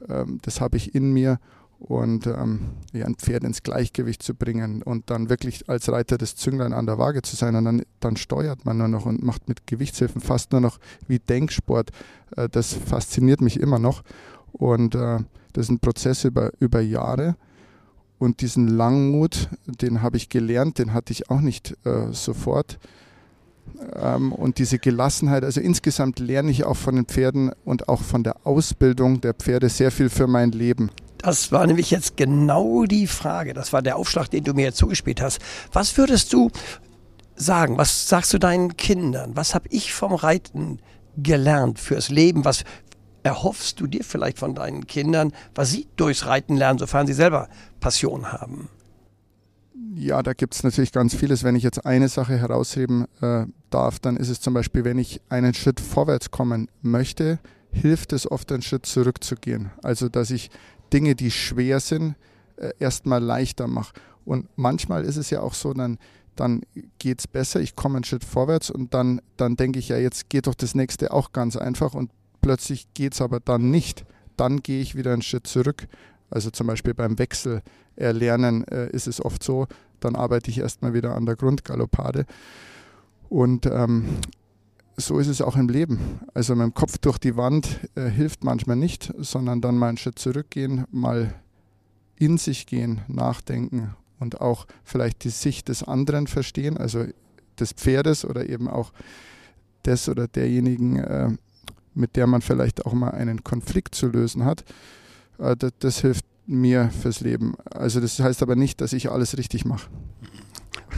ähm, 0.08 0.38
das 0.42 0.60
habe 0.60 0.76
ich 0.76 0.94
in 0.94 1.12
mir 1.12 1.38
und 1.78 2.28
ähm, 2.28 2.60
ja, 2.92 3.06
ein 3.06 3.16
Pferd 3.16 3.42
ins 3.42 3.62
Gleichgewicht 3.62 4.22
zu 4.22 4.34
bringen 4.34 4.82
und 4.82 5.10
dann 5.10 5.28
wirklich 5.28 5.68
als 5.68 5.90
Reiter 5.90 6.16
das 6.16 6.36
Zünglein 6.36 6.72
an 6.72 6.86
der 6.86 6.98
Waage 6.98 7.22
zu 7.22 7.34
sein 7.34 7.56
und 7.56 7.64
dann, 7.64 7.82
dann 7.98 8.16
steuert 8.16 8.64
man 8.64 8.78
nur 8.78 8.88
noch 8.88 9.04
und 9.04 9.22
macht 9.22 9.48
mit 9.48 9.66
Gewichtshilfen 9.66 10.20
fast 10.20 10.52
nur 10.52 10.60
noch 10.60 10.78
wie 11.08 11.18
Denksport. 11.18 11.90
Äh, 12.36 12.48
das 12.48 12.72
fasziniert 12.72 13.40
mich 13.40 13.58
immer 13.58 13.78
noch 13.78 14.02
und 14.52 14.94
äh, 14.94 15.18
das 15.52 15.66
ist 15.66 15.70
ein 15.70 15.80
Prozess 15.80 16.24
über, 16.24 16.52
über 16.60 16.80
Jahre 16.80 17.36
und 18.22 18.40
diesen 18.40 18.68
Langmut, 18.68 19.48
den 19.66 20.00
habe 20.00 20.16
ich 20.16 20.28
gelernt, 20.28 20.78
den 20.78 20.92
hatte 20.92 21.12
ich 21.12 21.28
auch 21.28 21.40
nicht 21.40 21.76
äh, 21.84 22.12
sofort. 22.12 22.78
Ähm, 23.96 24.32
und 24.32 24.58
diese 24.58 24.78
Gelassenheit, 24.78 25.42
also 25.42 25.60
insgesamt 25.60 26.20
lerne 26.20 26.52
ich 26.52 26.62
auch 26.62 26.76
von 26.76 26.94
den 26.94 27.06
Pferden 27.06 27.50
und 27.64 27.88
auch 27.88 28.00
von 28.00 28.22
der 28.22 28.46
Ausbildung 28.46 29.20
der 29.20 29.34
Pferde 29.34 29.68
sehr 29.68 29.90
viel 29.90 30.08
für 30.08 30.28
mein 30.28 30.52
Leben. 30.52 30.92
Das 31.18 31.50
war 31.50 31.66
nämlich 31.66 31.90
jetzt 31.90 32.16
genau 32.16 32.84
die 32.84 33.08
Frage. 33.08 33.54
Das 33.54 33.72
war 33.72 33.82
der 33.82 33.96
Aufschlag, 33.96 34.30
den 34.30 34.44
du 34.44 34.54
mir 34.54 34.66
jetzt 34.66 34.78
zugespielt 34.78 35.20
hast. 35.20 35.40
Was 35.72 35.98
würdest 35.98 36.32
du 36.32 36.48
sagen? 37.34 37.76
Was 37.76 38.08
sagst 38.08 38.32
du 38.32 38.38
deinen 38.38 38.76
Kindern? 38.76 39.32
Was 39.34 39.52
habe 39.52 39.66
ich 39.70 39.92
vom 39.92 40.14
Reiten 40.14 40.78
gelernt 41.16 41.80
fürs 41.80 42.08
Leben? 42.08 42.44
Was 42.44 42.62
erhoffst 43.24 43.80
du 43.80 43.88
dir 43.88 44.04
vielleicht 44.04 44.38
von 44.38 44.54
deinen 44.54 44.86
Kindern, 44.86 45.32
was 45.54 45.70
sie 45.70 45.88
durchs 45.96 46.26
Reiten 46.26 46.56
lernen, 46.56 46.78
sofern 46.78 47.06
sie 47.06 47.12
selber 47.12 47.48
Passion 47.82 48.32
haben? 48.32 48.70
Ja, 49.94 50.22
da 50.22 50.32
gibt 50.32 50.54
es 50.54 50.62
natürlich 50.62 50.92
ganz 50.92 51.14
vieles. 51.14 51.44
Wenn 51.44 51.56
ich 51.56 51.62
jetzt 51.62 51.84
eine 51.84 52.08
Sache 52.08 52.38
herausheben 52.38 53.06
äh, 53.20 53.44
darf, 53.68 53.98
dann 53.98 54.16
ist 54.16 54.30
es 54.30 54.40
zum 54.40 54.54
Beispiel, 54.54 54.84
wenn 54.84 54.98
ich 54.98 55.20
einen 55.28 55.52
Schritt 55.52 55.80
vorwärts 55.80 56.30
kommen 56.30 56.68
möchte, 56.80 57.38
hilft 57.70 58.14
es 58.14 58.30
oft, 58.30 58.50
einen 58.52 58.62
Schritt 58.62 58.86
zurückzugehen. 58.86 59.70
Also, 59.82 60.08
dass 60.08 60.30
ich 60.30 60.50
Dinge, 60.92 61.14
die 61.14 61.30
schwer 61.30 61.80
sind, 61.80 62.14
äh, 62.56 62.70
erstmal 62.78 63.22
leichter 63.22 63.66
mache. 63.66 63.92
Und 64.24 64.48
manchmal 64.56 65.04
ist 65.04 65.16
es 65.16 65.30
ja 65.30 65.40
auch 65.40 65.54
so, 65.54 65.74
dann, 65.74 65.98
dann 66.36 66.62
geht 66.98 67.18
es 67.18 67.26
besser, 67.26 67.60
ich 67.60 67.76
komme 67.76 67.96
einen 67.96 68.04
Schritt 68.04 68.24
vorwärts 68.24 68.70
und 68.70 68.94
dann, 68.94 69.20
dann 69.36 69.56
denke 69.56 69.78
ich 69.78 69.88
ja, 69.88 69.98
jetzt 69.98 70.30
geht 70.30 70.46
doch 70.46 70.54
das 70.54 70.74
nächste 70.74 71.12
auch 71.12 71.32
ganz 71.32 71.56
einfach 71.56 71.94
und 71.94 72.10
plötzlich 72.40 72.86
geht 72.94 73.14
es 73.14 73.20
aber 73.20 73.40
dann 73.40 73.70
nicht. 73.70 74.04
Dann 74.36 74.62
gehe 74.62 74.80
ich 74.80 74.94
wieder 74.94 75.12
einen 75.12 75.22
Schritt 75.22 75.46
zurück. 75.46 75.88
Also 76.32 76.50
zum 76.50 76.66
Beispiel 76.66 76.94
beim 76.94 77.18
Wechsel 77.18 77.62
erlernen 77.96 78.66
äh, 78.68 78.90
ist 78.90 79.06
es 79.06 79.24
oft 79.24 79.42
so, 79.42 79.66
dann 80.00 80.16
arbeite 80.16 80.50
ich 80.50 80.58
erstmal 80.58 80.94
wieder 80.94 81.14
an 81.14 81.26
der 81.26 81.36
Grundgaloppade. 81.36 82.26
Und 83.28 83.66
ähm, 83.66 84.18
so 84.96 85.18
ist 85.18 85.28
es 85.28 85.40
auch 85.40 85.56
im 85.56 85.68
Leben. 85.68 86.20
Also 86.34 86.54
mit 86.54 86.64
dem 86.64 86.74
Kopf 86.74 86.98
durch 86.98 87.18
die 87.18 87.36
Wand 87.36 87.80
äh, 87.94 88.08
hilft 88.08 88.44
manchmal 88.44 88.76
nicht, 88.76 89.12
sondern 89.18 89.60
dann 89.60 89.76
mal 89.76 89.88
einen 89.88 89.96
Schritt 89.96 90.18
zurückgehen, 90.18 90.84
mal 90.90 91.34
in 92.16 92.38
sich 92.38 92.66
gehen, 92.66 93.00
nachdenken 93.08 93.94
und 94.20 94.40
auch 94.40 94.66
vielleicht 94.84 95.24
die 95.24 95.30
Sicht 95.30 95.68
des 95.68 95.82
anderen 95.82 96.26
verstehen, 96.26 96.76
also 96.76 97.06
des 97.58 97.72
Pferdes 97.72 98.24
oder 98.24 98.48
eben 98.48 98.68
auch 98.68 98.92
des 99.84 100.08
oder 100.08 100.28
derjenigen, 100.28 100.98
äh, 100.98 101.30
mit 101.94 102.16
der 102.16 102.26
man 102.26 102.40
vielleicht 102.40 102.86
auch 102.86 102.92
mal 102.92 103.10
einen 103.10 103.44
Konflikt 103.44 103.94
zu 103.94 104.06
lösen 104.06 104.44
hat. 104.44 104.64
Äh, 105.42 105.56
das, 105.56 105.72
das 105.78 105.98
hilft 106.00 106.24
mir 106.46 106.90
fürs 107.02 107.20
Leben. 107.20 107.54
Also 107.70 108.00
das 108.00 108.18
heißt 108.18 108.42
aber 108.42 108.56
nicht, 108.56 108.80
dass 108.80 108.92
ich 108.92 109.10
alles 109.10 109.36
richtig 109.36 109.64
mache. 109.64 109.88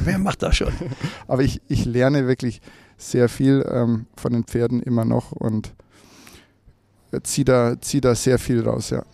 Wer 0.05 0.19
macht 0.19 0.43
das 0.43 0.57
schon? 0.57 0.73
aber 1.29 1.43
ich, 1.43 1.61
ich 1.69 1.85
lerne 1.85 2.27
wirklich 2.27 2.61
sehr 2.97 3.29
viel 3.29 3.65
ähm, 3.71 4.07
von 4.17 4.33
den 4.33 4.45
Pferden 4.45 4.83
immer 4.83 5.05
noch 5.05 5.33
und 5.33 5.75
ziehe 7.23 7.45
da, 7.45 7.81
zieh 7.81 8.01
da 8.01 8.15
sehr 8.15 8.39
viel 8.39 8.67
raus, 8.67 8.91
ja. 8.91 9.05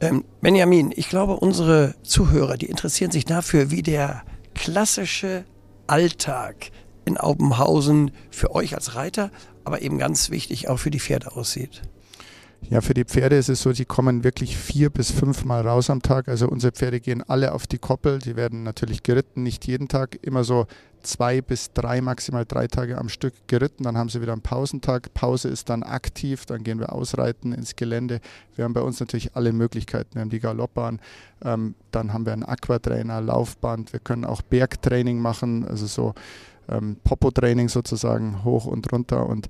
Ähm, 0.00 0.24
Benjamin, 0.40 0.92
ich 0.94 1.08
glaube, 1.08 1.36
unsere 1.36 1.94
Zuhörer, 2.02 2.56
die 2.56 2.66
interessieren 2.66 3.10
sich 3.10 3.24
dafür, 3.24 3.70
wie 3.70 3.82
der 3.82 4.22
klassische 4.54 5.44
Alltag 5.86 6.70
in 7.04 7.18
Aubenhausen 7.18 8.12
für 8.30 8.54
euch 8.54 8.74
als 8.74 8.94
Reiter, 8.94 9.30
aber 9.64 9.82
eben 9.82 9.98
ganz 9.98 10.30
wichtig 10.30 10.68
auch 10.68 10.78
für 10.78 10.90
die 10.90 11.00
Pferde 11.00 11.32
aussieht. 11.32 11.82
Ja, 12.68 12.80
für 12.80 12.94
die 12.94 13.04
Pferde 13.04 13.36
ist 13.36 13.48
es 13.48 13.62
so, 13.62 13.72
die 13.72 13.84
kommen 13.84 14.22
wirklich 14.22 14.56
vier 14.56 14.90
bis 14.90 15.10
fünf 15.10 15.44
Mal 15.44 15.66
raus 15.66 15.90
am 15.90 16.02
Tag. 16.02 16.28
Also 16.28 16.48
unsere 16.48 16.72
Pferde 16.72 17.00
gehen 17.00 17.22
alle 17.26 17.52
auf 17.52 17.66
die 17.66 17.78
Koppel. 17.78 18.18
Die 18.18 18.36
werden 18.36 18.62
natürlich 18.62 19.02
geritten, 19.02 19.42
nicht 19.42 19.66
jeden 19.66 19.88
Tag, 19.88 20.18
immer 20.22 20.44
so 20.44 20.66
zwei 21.02 21.40
bis 21.40 21.72
drei, 21.72 22.00
maximal 22.00 22.44
drei 22.44 22.68
Tage 22.68 22.98
am 22.98 23.08
Stück 23.08 23.34
geritten. 23.46 23.84
Dann 23.84 23.96
haben 23.96 24.08
sie 24.08 24.20
wieder 24.20 24.32
einen 24.32 24.42
Pausentag. 24.42 25.12
Pause 25.14 25.48
ist 25.48 25.68
dann 25.68 25.82
aktiv, 25.82 26.46
dann 26.46 26.62
gehen 26.62 26.78
wir 26.78 26.92
ausreiten 26.92 27.52
ins 27.52 27.74
Gelände. 27.76 28.20
Wir 28.54 28.64
haben 28.64 28.74
bei 28.74 28.82
uns 28.82 29.00
natürlich 29.00 29.34
alle 29.34 29.52
Möglichkeiten. 29.52 30.14
Wir 30.14 30.20
haben 30.20 30.30
die 30.30 30.40
Galoppbahn, 30.40 31.00
ähm, 31.42 31.74
dann 31.90 32.12
haben 32.12 32.26
wir 32.26 32.32
einen 32.34 32.44
Aquatrainer, 32.44 33.20
Laufband. 33.20 33.92
Wir 33.92 34.00
können 34.00 34.24
auch 34.24 34.42
Bergtraining 34.42 35.18
machen, 35.18 35.66
also 35.66 35.86
so 35.86 36.14
ähm, 36.68 36.96
Popo-Training 37.02 37.68
sozusagen 37.68 38.44
hoch 38.44 38.66
und 38.66 38.92
runter 38.92 39.26
und 39.26 39.48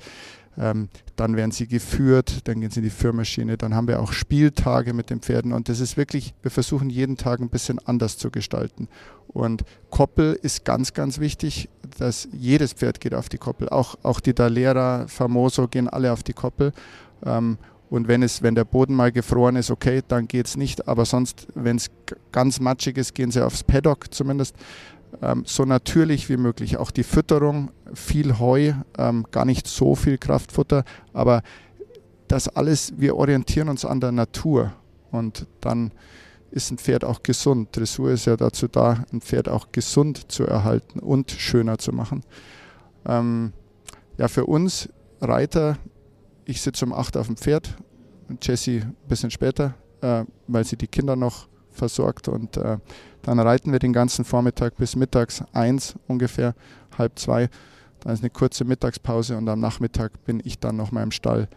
ähm, 0.59 0.89
dann 1.17 1.37
werden 1.37 1.51
sie 1.51 1.67
geführt, 1.67 2.49
dann 2.49 2.61
gehen 2.61 2.71
sie 2.71 2.81
in 2.81 2.85
die 2.85 2.91
Führmaschine, 2.91 3.57
dann 3.57 3.75
haben 3.75 3.89
wir 3.89 4.01
auch 4.01 4.13
Spieltage 4.13 4.93
mit 4.93 5.11
den 5.11 5.21
Pferden 5.21 5.53
und 5.53 5.69
das 5.69 5.81
ist 5.81 5.97
wirklich, 5.97 6.35
wir 6.43 6.51
versuchen 6.51 6.91
jeden 6.91 7.17
Tag 7.17 7.41
ein 7.41 7.49
bisschen 7.49 7.79
anders 7.79 8.19
zu 8.19 8.31
gestalten. 8.31 8.89
Und 9.29 9.63
Koppel 9.91 10.33
ist 10.33 10.65
ganz, 10.65 10.93
ganz 10.93 11.21
wichtig, 11.21 11.69
dass 11.99 12.29
jedes 12.33 12.73
Pferd 12.73 13.01
geht 13.01 13.15
auf 13.15 13.29
die 13.29 13.39
Koppel, 13.39 13.69
auch, 13.69 13.97
auch 14.03 14.21
die 14.21 14.35
Dalera, 14.35 15.07
Famoso 15.07 15.69
gehen 15.69 15.89
alle 15.89 16.13
auf 16.13 16.23
die 16.23 16.33
Koppel. 16.33 16.73
Ähm, 17.25 17.59
und 17.91 18.07
wenn, 18.07 18.23
es, 18.23 18.43
wenn 18.43 18.55
der 18.55 18.65
Boden 18.65 18.95
mal 18.95 19.11
gefroren 19.11 19.57
ist, 19.57 19.71
okay, 19.71 20.01
dann 20.07 20.29
geht 20.29 20.47
es 20.47 20.57
nicht. 20.57 20.87
Aber 20.87 21.05
sonst, 21.05 21.49
wenn 21.55 21.77
es 21.77 21.91
ganz 22.31 22.61
matschig 22.61 22.97
ist, 22.97 23.15
gehen 23.15 23.33
sie 23.33 23.45
aufs 23.45 23.65
Paddock 23.65 24.15
zumindest 24.15 24.55
ähm, 25.21 25.43
so 25.45 25.65
natürlich 25.65 26.29
wie 26.29 26.37
möglich. 26.37 26.77
Auch 26.77 26.93
die 26.93 27.03
Fütterung, 27.03 27.73
viel 27.93 28.39
Heu, 28.39 28.73
ähm, 28.97 29.27
gar 29.33 29.45
nicht 29.45 29.67
so 29.67 29.97
viel 29.97 30.19
Kraftfutter, 30.19 30.85
aber 31.13 31.43
das 32.29 32.49
alles, 32.49 32.95
wir 32.97 33.17
orientieren 33.17 33.69
uns 33.69 33.85
an 33.85 34.01
der 34.01 34.13
Natur 34.13 34.73
und 35.11 35.49
dann 35.61 35.91
ist 36.53 36.71
ein 36.71 36.79
Pferd 36.79 37.05
auch 37.05 37.25
gesund. 37.25 37.77
Dressur 37.77 38.13
ist 38.13 38.27
ja 38.27 38.37
dazu 38.37 38.69
da, 38.69 39.05
ein 39.13 39.21
Pferd 39.21 39.49
auch 39.49 39.73
gesund 39.73 40.31
zu 40.31 40.47
erhalten 40.47 41.01
und 41.01 41.33
schöner 41.33 41.79
zu 41.79 41.93
machen. 41.93 42.23
Ähm, 43.05 43.53
ja, 44.17 44.29
für 44.29 44.47
uns 44.47 44.89
Reiter, 45.21 45.77
ich 46.51 46.61
sitze 46.61 46.85
um 46.85 46.93
8 46.93 47.17
auf 47.17 47.27
dem 47.27 47.37
Pferd, 47.37 47.77
Jessie 48.43 48.81
ein 48.81 48.97
bisschen 49.09 49.31
später, 49.31 49.75
äh, 50.01 50.25
weil 50.47 50.65
sie 50.65 50.77
die 50.77 50.89
Kinder 50.89 51.17
noch 51.17 51.49
versorgt 51.71 52.29
und 52.29 52.57
äh, 52.57 52.79
dann 53.23 53.39
reiten 53.39 53.73
wir 53.73 53.79
den 53.79 53.93
ganzen 53.93 54.25
Vormittag 54.25 54.77
bis 54.77 54.97
mittags 54.97 55.45
eins 55.53 55.95
ungefähr, 56.09 56.55
halb 56.99 57.19
zwei. 57.19 57.49
Dann 58.01 58.15
ist 58.15 58.21
eine 58.21 58.31
kurze 58.31 58.65
Mittagspause 58.65 59.37
und 59.37 59.49
am 59.49 59.61
Nachmittag 59.61 60.25
bin 60.25 60.41
ich 60.43 60.59
dann 60.59 60.77
nochmal 60.77 61.05
im 61.05 61.11
Stall 61.11 61.49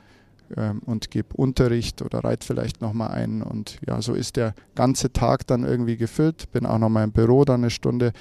ähm, 0.58 0.82
und 0.86 1.10
gebe 1.10 1.36
Unterricht 1.36 2.02
oder 2.02 2.24
reite 2.24 2.46
vielleicht 2.46 2.82
nochmal 2.82 3.12
ein. 3.12 3.42
Und 3.42 3.80
ja, 3.88 4.02
so 4.02 4.14
ist 4.14 4.36
der 4.36 4.54
ganze 4.76 5.14
Tag 5.14 5.48
dann 5.48 5.64
irgendwie 5.64 5.96
gefüllt. 5.96 6.52
Bin 6.52 6.66
auch 6.66 6.80
nochmal 6.80 7.06
im 7.06 7.14
Büro 7.14 7.46
dann 7.46 7.62
eine 7.62 7.70
Stunde. 7.70 8.12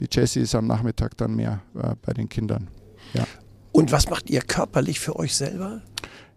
Die 0.00 0.06
Jessie 0.10 0.40
ist 0.40 0.54
am 0.54 0.66
Nachmittag 0.66 1.16
dann 1.18 1.36
mehr 1.36 1.60
äh, 1.74 1.94
bei 2.00 2.14
den 2.14 2.28
Kindern. 2.28 2.68
Ja. 3.12 3.26
Und 3.72 3.92
was 3.92 4.08
macht 4.08 4.30
ihr 4.30 4.40
körperlich 4.40 4.98
für 4.98 5.16
euch 5.16 5.36
selber? 5.36 5.82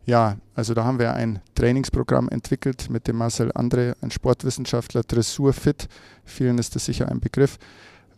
Ja, 0.06 0.38
also 0.56 0.74
da 0.74 0.84
haben 0.84 1.00
wir 1.00 1.14
ein 1.14 1.42
Trainingsprogramm 1.56 2.30
entwickelt 2.30 2.90
mit 2.90 3.08
dem 3.08 3.18
Marcel 3.18 3.52
Andre, 3.54 3.96
ein 4.02 4.12
Sportwissenschaftler, 4.12 5.04
Dressur 5.04 5.54
Fit. 5.54 5.88
Vielen 6.26 6.58
ist 6.58 6.76
das 6.76 6.86
sicher 6.86 7.10
ein 7.10 7.20
Begriff. 7.20 7.58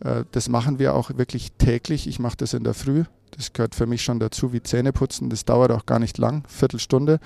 Äh, 0.00 0.24
das 0.32 0.48
machen 0.48 0.78
wir 0.78 0.94
auch 0.94 1.10
wirklich 1.16 1.52
täglich. 1.52 2.06
Ich 2.06 2.18
mache 2.18 2.36
das 2.38 2.54
in 2.54 2.64
der 2.64 2.74
Früh. 2.74 3.04
Das 3.36 3.52
gehört 3.52 3.74
für 3.74 3.86
mich 3.86 4.02
schon 4.02 4.18
dazu 4.18 4.52
wie 4.52 4.62
Zähneputzen. 4.62 5.28
Das 5.28 5.44
dauert 5.44 5.72
auch 5.72 5.86
gar 5.86 5.98
nicht 5.98 6.18
lang. 6.18 6.44
Viertelstunde 6.48 7.20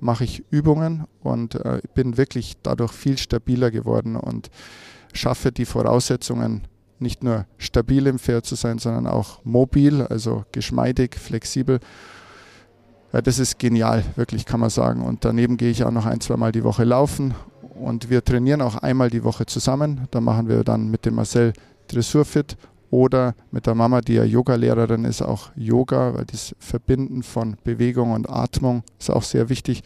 mache 0.00 0.24
ich 0.24 0.44
Übungen 0.50 1.04
und 1.22 1.54
äh, 1.56 1.80
bin 1.94 2.16
wirklich 2.16 2.54
dadurch 2.62 2.92
viel 2.92 3.18
stabiler 3.18 3.70
geworden 3.70 4.16
und 4.16 4.50
schaffe 5.12 5.50
die 5.50 5.64
Voraussetzungen 5.64 6.66
nicht 6.98 7.24
nur 7.24 7.46
stabil 7.58 8.06
im 8.06 8.18
Pferd 8.18 8.46
zu 8.46 8.54
sein, 8.54 8.78
sondern 8.78 9.06
auch 9.06 9.44
mobil, 9.44 10.02
also 10.02 10.44
geschmeidig, 10.52 11.16
flexibel. 11.16 11.80
Das 13.22 13.38
ist 13.38 13.58
genial, 13.58 14.02
wirklich 14.16 14.44
kann 14.44 14.60
man 14.60 14.70
sagen. 14.70 15.02
Und 15.02 15.24
daneben 15.24 15.56
gehe 15.56 15.70
ich 15.70 15.84
auch 15.84 15.90
noch 15.92 16.06
ein, 16.06 16.20
zwei 16.20 16.36
Mal 16.36 16.52
die 16.52 16.64
Woche 16.64 16.84
laufen 16.84 17.34
und 17.74 18.10
wir 18.10 18.24
trainieren 18.24 18.60
auch 18.60 18.76
einmal 18.76 19.10
die 19.10 19.24
Woche 19.24 19.46
zusammen. 19.46 20.08
Da 20.10 20.20
machen 20.20 20.48
wir 20.48 20.64
dann 20.64 20.90
mit 20.90 21.06
dem 21.06 21.14
Marcel 21.14 21.52
Dressurfit 21.88 22.56
oder 22.90 23.34
mit 23.50 23.66
der 23.66 23.74
Mama, 23.74 24.00
die 24.00 24.14
ja 24.14 24.24
Yoga-Lehrerin 24.24 25.04
ist, 25.04 25.22
auch 25.22 25.50
Yoga, 25.56 26.14
weil 26.14 26.24
das 26.26 26.54
Verbinden 26.58 27.22
von 27.22 27.56
Bewegung 27.64 28.12
und 28.12 28.28
Atmung 28.28 28.82
ist 28.98 29.10
auch 29.10 29.22
sehr 29.22 29.48
wichtig. 29.48 29.82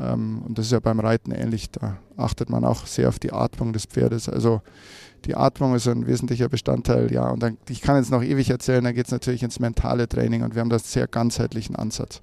Ähm, 0.00 0.42
und 0.46 0.58
das 0.58 0.66
ist 0.66 0.72
ja 0.72 0.80
beim 0.80 1.00
Reiten 1.00 1.32
ähnlich. 1.32 1.70
Da 1.70 1.98
achtet 2.16 2.48
man 2.48 2.64
auch 2.64 2.86
sehr 2.86 3.08
auf 3.08 3.18
die 3.18 3.32
Atmung 3.32 3.72
des 3.72 3.86
Pferdes. 3.86 4.28
Also 4.28 4.62
die 5.24 5.36
Atmung 5.36 5.74
ist 5.74 5.86
ein 5.88 6.06
wesentlicher 6.06 6.48
Bestandteil, 6.48 7.12
ja. 7.12 7.28
Und 7.28 7.42
dann, 7.42 7.58
ich 7.68 7.80
kann 7.80 7.96
jetzt 7.96 8.10
noch 8.10 8.22
ewig 8.22 8.50
erzählen, 8.50 8.84
da 8.84 8.92
geht 8.92 9.06
es 9.06 9.12
natürlich 9.12 9.42
ins 9.42 9.60
mentale 9.60 10.08
Training 10.08 10.42
und 10.42 10.54
wir 10.54 10.60
haben 10.60 10.70
da 10.70 10.76
einen 10.76 10.84
sehr 10.84 11.06
ganzheitlichen 11.06 11.76
Ansatz. 11.76 12.22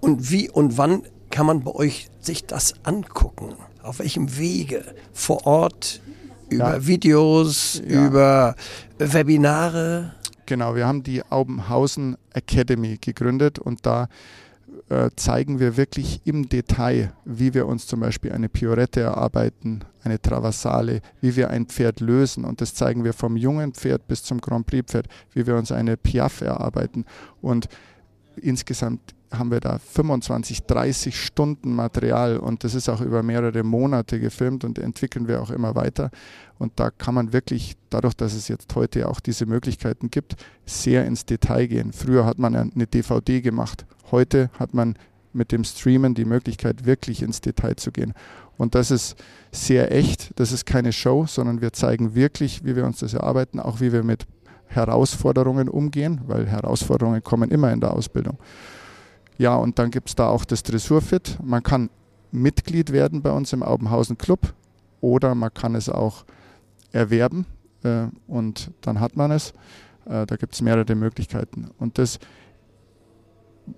Und 0.00 0.30
wie 0.30 0.50
und 0.50 0.78
wann 0.78 1.02
kann 1.30 1.46
man 1.46 1.62
bei 1.62 1.72
euch 1.72 2.08
sich 2.20 2.46
das 2.46 2.74
angucken? 2.84 3.54
Auf 3.82 3.98
welchem 3.98 4.36
Wege? 4.36 4.84
Vor 5.12 5.46
Ort, 5.46 6.00
über 6.48 6.76
ja. 6.76 6.86
Videos, 6.86 7.82
ja. 7.86 8.06
über 8.06 8.56
Webinare? 8.98 10.14
Genau, 10.46 10.74
wir 10.74 10.86
haben 10.86 11.02
die 11.02 11.22
Aubenhausen 11.30 12.16
Academy 12.34 12.98
gegründet 13.00 13.58
und 13.58 13.86
da 13.86 14.08
äh, 14.88 15.10
zeigen 15.16 15.60
wir 15.60 15.76
wirklich 15.76 16.20
im 16.24 16.48
Detail, 16.48 17.12
wie 17.24 17.54
wir 17.54 17.66
uns 17.66 17.86
zum 17.86 18.00
Beispiel 18.00 18.32
eine 18.32 18.48
Piorette 18.48 19.00
erarbeiten, 19.00 19.84
eine 20.04 20.20
Traversale, 20.20 21.00
wie 21.20 21.36
wir 21.36 21.50
ein 21.50 21.66
Pferd 21.66 22.00
lösen. 22.00 22.44
Und 22.44 22.60
das 22.60 22.74
zeigen 22.74 23.04
wir 23.04 23.12
vom 23.12 23.36
jungen 23.36 23.72
Pferd 23.72 24.06
bis 24.08 24.22
zum 24.22 24.40
Grand 24.40 24.66
Prix 24.66 24.90
Pferd, 24.90 25.06
wie 25.32 25.46
wir 25.46 25.56
uns 25.56 25.72
eine 25.72 25.96
Piaf 25.96 26.40
erarbeiten. 26.42 27.06
Und 27.40 27.68
insgesamt 28.36 29.14
haben 29.32 29.50
wir 29.50 29.60
da 29.60 29.78
25, 29.78 30.64
30 30.64 31.18
Stunden 31.18 31.74
Material 31.74 32.36
und 32.36 32.64
das 32.64 32.74
ist 32.74 32.88
auch 32.88 33.00
über 33.00 33.22
mehrere 33.22 33.62
Monate 33.62 34.20
gefilmt 34.20 34.64
und 34.64 34.78
entwickeln 34.78 35.26
wir 35.28 35.40
auch 35.40 35.50
immer 35.50 35.74
weiter. 35.74 36.10
Und 36.58 36.72
da 36.76 36.90
kann 36.90 37.14
man 37.14 37.32
wirklich, 37.32 37.76
dadurch, 37.90 38.14
dass 38.14 38.34
es 38.34 38.48
jetzt 38.48 38.74
heute 38.74 39.08
auch 39.08 39.20
diese 39.20 39.46
Möglichkeiten 39.46 40.10
gibt, 40.10 40.36
sehr 40.66 41.06
ins 41.06 41.24
Detail 41.24 41.66
gehen. 41.66 41.92
Früher 41.92 42.24
hat 42.24 42.38
man 42.38 42.54
eine 42.54 42.86
DVD 42.86 43.40
gemacht, 43.40 43.86
heute 44.10 44.50
hat 44.58 44.74
man 44.74 44.96
mit 45.32 45.50
dem 45.50 45.64
Streamen 45.64 46.14
die 46.14 46.26
Möglichkeit, 46.26 46.84
wirklich 46.84 47.22
ins 47.22 47.40
Detail 47.40 47.76
zu 47.76 47.90
gehen. 47.90 48.12
Und 48.58 48.74
das 48.74 48.90
ist 48.90 49.16
sehr 49.50 49.90
echt, 49.92 50.30
das 50.38 50.52
ist 50.52 50.66
keine 50.66 50.92
Show, 50.92 51.26
sondern 51.26 51.62
wir 51.62 51.72
zeigen 51.72 52.14
wirklich, 52.14 52.64
wie 52.64 52.76
wir 52.76 52.84
uns 52.84 52.98
das 52.98 53.14
erarbeiten, 53.14 53.58
auch 53.58 53.80
wie 53.80 53.92
wir 53.92 54.02
mit 54.02 54.26
Herausforderungen 54.74 55.68
umgehen, 55.68 56.20
weil 56.26 56.46
Herausforderungen 56.46 57.22
kommen 57.22 57.50
immer 57.50 57.72
in 57.72 57.80
der 57.80 57.92
Ausbildung. 57.92 58.38
Ja, 59.38 59.56
und 59.56 59.78
dann 59.78 59.90
gibt 59.90 60.08
es 60.08 60.14
da 60.14 60.28
auch 60.28 60.44
das 60.44 60.62
Dressurfit. 60.62 61.38
Man 61.42 61.62
kann 61.62 61.90
Mitglied 62.30 62.92
werden 62.92 63.22
bei 63.22 63.30
uns 63.30 63.52
im 63.52 63.62
Aubenhausen 63.62 64.18
Club 64.18 64.54
oder 65.00 65.34
man 65.34 65.52
kann 65.52 65.74
es 65.74 65.88
auch 65.88 66.24
erwerben 66.92 67.46
äh, 67.82 68.06
und 68.26 68.70
dann 68.80 69.00
hat 69.00 69.16
man 69.16 69.30
es. 69.30 69.52
Äh, 70.06 70.26
da 70.26 70.36
gibt 70.36 70.54
es 70.54 70.62
mehrere 70.62 70.94
Möglichkeiten. 70.94 71.70
Und 71.78 71.98
das, 71.98 72.18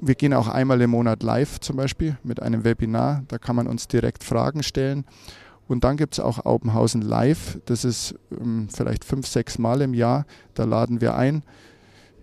wir 0.00 0.14
gehen 0.14 0.34
auch 0.34 0.48
einmal 0.48 0.80
im 0.80 0.90
Monat 0.90 1.22
live 1.22 1.60
zum 1.60 1.76
Beispiel 1.76 2.18
mit 2.22 2.40
einem 2.40 2.64
Webinar. 2.64 3.24
Da 3.28 3.38
kann 3.38 3.56
man 3.56 3.66
uns 3.66 3.88
direkt 3.88 4.24
Fragen 4.24 4.62
stellen. 4.62 5.04
Und 5.66 5.84
dann 5.84 5.96
gibt 5.96 6.14
es 6.14 6.20
auch 6.20 6.44
Aubenhausen 6.44 7.02
Live. 7.02 7.58
Das 7.66 7.84
ist 7.84 8.14
ähm, 8.30 8.68
vielleicht 8.70 9.04
fünf, 9.04 9.26
sechs 9.26 9.58
Mal 9.58 9.80
im 9.80 9.94
Jahr. 9.94 10.26
Da 10.54 10.64
laden 10.64 11.00
wir 11.00 11.14
ein. 11.14 11.42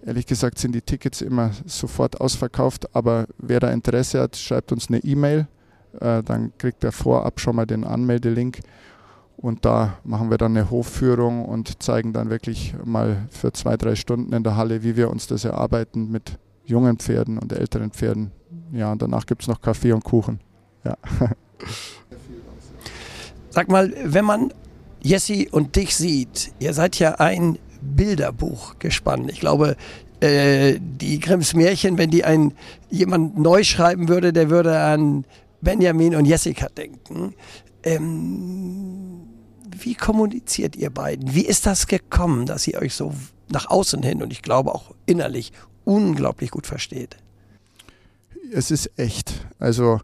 Ehrlich 0.06 0.26
gesagt 0.26 0.58
sind 0.58 0.74
die 0.74 0.82
Tickets 0.82 1.22
immer 1.22 1.52
sofort 1.66 2.22
ausverkauft, 2.22 2.96
aber 2.96 3.28
wer 3.38 3.60
da 3.60 3.70
Interesse 3.70 4.20
hat, 4.20 4.36
schreibt 4.36 4.72
uns 4.72 4.90
eine 4.90 4.98
E-Mail. 5.00 5.48
Äh, 6.00 6.24
dann 6.24 6.54
kriegt 6.58 6.84
er 6.84 6.92
vorab 6.92 7.40
schon 7.40 7.56
mal 7.56 7.66
den 7.66 7.84
Anmeldelink. 7.84 8.60
Und 9.38 9.66
da 9.66 9.98
machen 10.04 10.30
wir 10.30 10.38
dann 10.38 10.56
eine 10.56 10.70
Hofführung 10.70 11.46
und 11.46 11.82
zeigen 11.82 12.14
dann 12.14 12.30
wirklich 12.30 12.76
mal 12.84 13.28
für 13.32 13.52
zwei, 13.54 13.76
drei 13.76 13.96
Stunden 13.96 14.34
in 14.34 14.44
der 14.44 14.56
Halle, 14.56 14.84
wie 14.84 14.96
wir 14.96 15.10
uns 15.10 15.26
das 15.26 15.46
erarbeiten 15.46 16.12
mit 16.12 16.38
jungen 16.66 16.98
Pferden 16.98 17.40
und 17.40 17.52
älteren 17.52 17.92
Pferden. 17.92 18.32
Ja, 18.72 18.92
und 18.92 19.02
danach 19.02 19.26
gibt 19.26 19.42
es 19.42 19.48
noch 19.48 19.62
Kaffee 19.62 19.94
und 19.94 20.04
Kuchen. 20.04 20.40
Ja. 20.84 20.96
Sag 23.52 23.68
mal, 23.68 23.94
wenn 24.04 24.26
man 24.26 24.54
Jessie 25.04 25.50
und 25.50 25.76
dich 25.76 25.96
sieht, 25.96 26.54
ihr 26.60 26.74
seid 26.74 26.98
ja 27.00 27.16
ein 27.16 27.60
Bilderbuch 27.82 28.80
gespannt. 28.80 29.30
Ich 29.30 29.42
glaube, 29.42 29.76
äh, 30.22 30.80
die 30.80 31.20
Grimms 31.20 31.54
Märchen, 31.54 31.98
wenn 31.98 32.12
die 32.12 32.24
ein 32.24 32.54
jemand 32.90 33.38
neu 33.38 33.64
schreiben 33.64 34.08
würde, 34.08 34.32
der 34.32 34.50
würde 34.50 34.80
an 34.80 35.26
Benjamin 35.60 36.16
und 36.16 36.26
Jessica 36.26 36.68
denken. 36.70 37.34
Ähm, 37.84 39.28
wie 39.78 39.96
kommuniziert 39.96 40.76
ihr 40.78 40.90
beiden? 40.90 41.34
Wie 41.34 41.46
ist 41.46 41.66
das 41.66 41.88
gekommen, 41.88 42.46
dass 42.46 42.68
ihr 42.68 42.80
euch 42.80 42.94
so 42.94 43.14
nach 43.50 43.70
außen 43.70 44.02
hin 44.02 44.22
und 44.22 44.32
ich 44.32 44.42
glaube 44.44 44.74
auch 44.74 44.94
innerlich 45.06 45.52
unglaublich 45.84 46.52
gut 46.52 46.68
versteht? 46.68 47.18
Es 48.54 48.72
ist 48.72 48.92
echt. 48.98 49.46
Also 49.60 50.00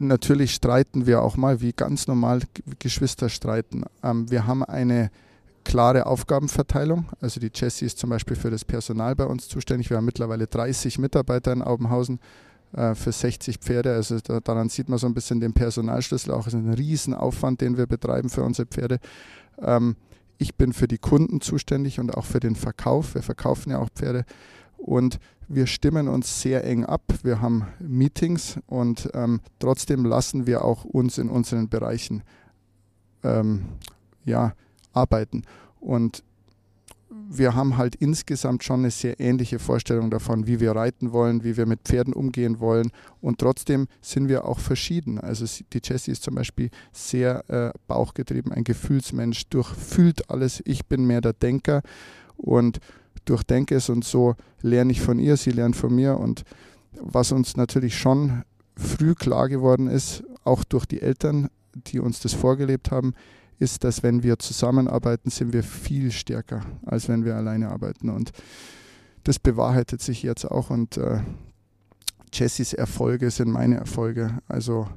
natürlich 0.00 0.54
streiten 0.54 1.06
wir 1.06 1.22
auch 1.22 1.36
mal, 1.36 1.60
wie 1.60 1.72
ganz 1.72 2.06
normal 2.06 2.40
Geschwister 2.78 3.28
streiten. 3.28 3.84
Ähm, 4.02 4.30
wir 4.30 4.46
haben 4.46 4.64
eine 4.64 5.10
klare 5.64 6.06
Aufgabenverteilung. 6.06 7.06
Also 7.20 7.40
die 7.40 7.50
Jessie 7.54 7.86
ist 7.86 7.98
zum 7.98 8.10
Beispiel 8.10 8.36
für 8.36 8.50
das 8.50 8.64
Personal 8.64 9.14
bei 9.14 9.24
uns 9.24 9.48
zuständig. 9.48 9.90
Wir 9.90 9.98
haben 9.98 10.04
mittlerweile 10.04 10.46
30 10.46 10.98
Mitarbeiter 10.98 11.52
in 11.52 11.62
Aubenhausen 11.62 12.18
äh, 12.72 12.94
für 12.94 13.12
60 13.12 13.58
Pferde. 13.58 13.92
Also 13.92 14.18
da, 14.20 14.40
daran 14.40 14.68
sieht 14.68 14.88
man 14.88 14.98
so 14.98 15.06
ein 15.06 15.14
bisschen 15.14 15.40
den 15.40 15.52
Personalschlüssel 15.52 16.32
auch. 16.32 16.46
Ist 16.46 16.54
ein 16.54 16.72
Riesenaufwand, 16.72 17.60
den 17.60 17.76
wir 17.76 17.86
betreiben 17.86 18.30
für 18.30 18.42
unsere 18.42 18.66
Pferde. 18.66 18.98
Ähm, 19.60 19.96
ich 20.38 20.54
bin 20.54 20.72
für 20.72 20.88
die 20.88 20.98
Kunden 20.98 21.40
zuständig 21.40 22.00
und 22.00 22.14
auch 22.16 22.24
für 22.24 22.40
den 22.40 22.56
Verkauf. 22.56 23.14
Wir 23.14 23.22
verkaufen 23.22 23.70
ja 23.70 23.78
auch 23.78 23.90
Pferde. 23.90 24.24
Und 24.80 25.18
wir 25.48 25.66
stimmen 25.66 26.08
uns 26.08 26.40
sehr 26.40 26.64
eng 26.64 26.84
ab. 26.84 27.02
Wir 27.22 27.40
haben 27.40 27.66
Meetings 27.80 28.58
und 28.66 29.10
ähm, 29.14 29.40
trotzdem 29.58 30.04
lassen 30.04 30.46
wir 30.46 30.64
auch 30.64 30.84
uns 30.84 31.18
in 31.18 31.28
unseren 31.28 31.68
Bereichen 31.68 32.22
ähm, 33.22 33.64
ja, 34.24 34.54
arbeiten. 34.92 35.42
Und 35.80 36.22
wir 37.28 37.54
haben 37.54 37.76
halt 37.76 37.96
insgesamt 37.96 38.62
schon 38.62 38.80
eine 38.80 38.90
sehr 38.90 39.18
ähnliche 39.18 39.58
Vorstellung 39.58 40.10
davon, 40.10 40.46
wie 40.46 40.60
wir 40.60 40.72
reiten 40.72 41.12
wollen, 41.12 41.42
wie 41.42 41.56
wir 41.56 41.66
mit 41.66 41.80
Pferden 41.84 42.14
umgehen 42.14 42.60
wollen. 42.60 42.92
Und 43.20 43.38
trotzdem 43.38 43.88
sind 44.00 44.28
wir 44.28 44.44
auch 44.44 44.60
verschieden. 44.60 45.18
Also 45.18 45.44
die 45.72 45.80
Jessie 45.82 46.12
ist 46.12 46.22
zum 46.22 46.36
Beispiel 46.36 46.70
sehr 46.92 47.48
äh, 47.48 47.72
bauchgetrieben, 47.88 48.52
ein 48.52 48.64
Gefühlsmensch, 48.64 49.48
durchfühlt 49.48 50.30
alles. 50.30 50.62
Ich 50.64 50.86
bin 50.86 51.04
mehr 51.04 51.20
der 51.20 51.32
Denker 51.32 51.82
und 52.36 52.78
durchdenke 53.24 53.76
es 53.76 53.88
und 53.88 54.04
so 54.04 54.34
lerne 54.62 54.92
ich 54.92 55.00
von 55.00 55.18
ihr, 55.18 55.36
sie 55.36 55.50
lernt 55.50 55.76
von 55.76 55.94
mir. 55.94 56.18
Und 56.18 56.44
was 57.00 57.32
uns 57.32 57.56
natürlich 57.56 57.98
schon 57.98 58.42
früh 58.76 59.14
klar 59.14 59.48
geworden 59.48 59.86
ist, 59.86 60.22
auch 60.44 60.64
durch 60.64 60.86
die 60.86 61.02
Eltern, 61.02 61.48
die 61.74 62.00
uns 62.00 62.20
das 62.20 62.32
vorgelebt 62.32 62.90
haben, 62.90 63.14
ist, 63.58 63.84
dass 63.84 64.02
wenn 64.02 64.22
wir 64.22 64.38
zusammenarbeiten, 64.38 65.30
sind 65.30 65.52
wir 65.52 65.62
viel 65.62 66.10
stärker, 66.10 66.62
als 66.86 67.08
wenn 67.08 67.24
wir 67.24 67.36
alleine 67.36 67.68
arbeiten. 67.68 68.08
Und 68.08 68.32
das 69.24 69.38
bewahrheitet 69.38 70.00
sich 70.00 70.22
jetzt 70.22 70.50
auch. 70.50 70.70
Und 70.70 70.96
äh, 70.96 71.20
Jessys 72.32 72.72
Erfolge 72.72 73.30
sind 73.30 73.50
meine 73.50 73.76
Erfolge. 73.76 74.38
Also 74.48 74.88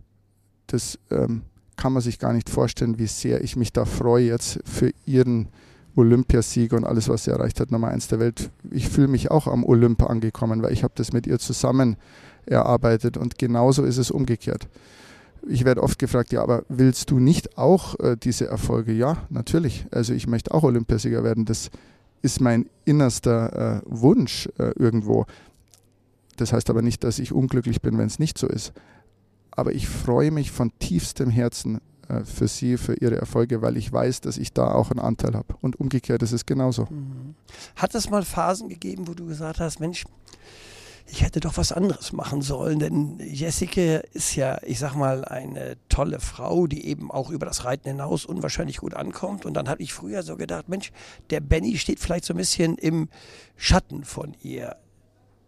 das 0.67 0.97
ähm, 1.11 1.41
kann 1.75 1.93
man 1.93 2.01
sich 2.01 2.19
gar 2.19 2.33
nicht 2.33 2.49
vorstellen, 2.49 2.99
wie 2.99 3.07
sehr 3.07 3.43
ich 3.43 3.55
mich 3.55 3.73
da 3.73 3.85
freue 3.85 4.27
jetzt 4.27 4.59
für 4.63 4.91
ihren 5.05 5.49
Olympiasieg 5.95 6.73
und 6.73 6.85
alles, 6.85 7.09
was 7.09 7.25
sie 7.25 7.31
erreicht 7.31 7.59
hat, 7.59 7.71
Nummer 7.71 7.89
eins 7.89 8.07
der 8.07 8.19
Welt. 8.19 8.49
Ich 8.71 8.89
fühle 8.89 9.07
mich 9.07 9.31
auch 9.31 9.47
am 9.47 9.63
Olymp 9.63 10.03
angekommen, 10.03 10.61
weil 10.63 10.73
ich 10.73 10.83
habe 10.83 10.93
das 10.95 11.13
mit 11.13 11.27
ihr 11.27 11.39
zusammen 11.39 11.97
erarbeitet 12.45 13.17
und 13.17 13.37
genauso 13.37 13.83
ist 13.83 13.97
es 13.97 14.11
umgekehrt 14.11 14.67
ich 15.47 15.65
werde 15.65 15.83
oft 15.83 15.99
gefragt, 15.99 16.31
ja, 16.31 16.41
aber 16.41 16.63
willst 16.69 17.11
du 17.11 17.19
nicht 17.19 17.57
auch 17.57 17.99
äh, 17.99 18.15
diese 18.21 18.47
Erfolge? 18.47 18.93
Ja, 18.93 19.17
natürlich. 19.29 19.85
Also 19.91 20.13
ich 20.13 20.27
möchte 20.27 20.53
auch 20.53 20.63
Olympiasieger 20.63 21.23
werden. 21.23 21.45
Das 21.45 21.69
ist 22.21 22.39
mein 22.39 22.69
innerster 22.85 23.77
äh, 23.77 23.81
Wunsch 23.85 24.47
äh, 24.57 24.71
irgendwo. 24.77 25.25
Das 26.37 26.53
heißt 26.53 26.69
aber 26.69 26.81
nicht, 26.81 27.03
dass 27.03 27.19
ich 27.19 27.31
unglücklich 27.31 27.81
bin, 27.81 27.97
wenn 27.97 28.07
es 28.07 28.19
nicht 28.19 28.37
so 28.37 28.47
ist. 28.47 28.73
Aber 29.51 29.73
ich 29.73 29.87
freue 29.87 30.31
mich 30.31 30.51
von 30.51 30.71
tiefstem 30.79 31.29
Herzen 31.29 31.79
für 32.25 32.47
sie, 32.47 32.77
für 32.77 32.95
ihre 32.95 33.17
Erfolge, 33.17 33.61
weil 33.61 33.77
ich 33.77 33.91
weiß, 33.91 34.21
dass 34.21 34.37
ich 34.37 34.53
da 34.53 34.71
auch 34.71 34.91
einen 34.91 34.99
Anteil 34.99 35.33
habe. 35.33 35.55
Und 35.61 35.79
umgekehrt 35.79 36.21
ist 36.23 36.31
es 36.31 36.45
genauso. 36.45 36.87
Mhm. 36.89 37.35
Hat 37.75 37.95
es 37.95 38.09
mal 38.09 38.23
Phasen 38.23 38.69
gegeben, 38.69 39.07
wo 39.07 39.13
du 39.13 39.25
gesagt 39.25 39.59
hast, 39.59 39.79
Mensch, 39.79 40.03
ich 41.05 41.21
hätte 41.21 41.39
doch 41.39 41.57
was 41.57 41.71
anderes 41.71 42.13
machen 42.13 42.41
sollen, 42.41 42.79
denn 42.79 43.19
Jessica 43.19 43.97
ist 44.13 44.35
ja, 44.35 44.59
ich 44.63 44.79
sag 44.79 44.95
mal, 44.95 45.25
eine 45.25 45.75
tolle 45.89 46.19
Frau, 46.19 46.65
die 46.65 46.87
eben 46.87 47.11
auch 47.11 47.29
über 47.29 47.45
das 47.45 47.65
Reiten 47.65 47.89
hinaus 47.89 48.25
unwahrscheinlich 48.25 48.77
gut 48.77 48.93
ankommt. 48.93 49.45
Und 49.45 49.53
dann 49.53 49.69
habe 49.69 49.83
ich 49.83 49.93
früher 49.93 50.23
so 50.23 50.37
gedacht, 50.37 50.69
Mensch, 50.69 50.91
der 51.29 51.41
Benny 51.41 51.77
steht 51.77 51.99
vielleicht 51.99 52.25
so 52.25 52.33
ein 52.33 52.37
bisschen 52.37 52.77
im 52.77 53.09
Schatten 53.57 54.05
von 54.05 54.33
ihr. 54.41 54.77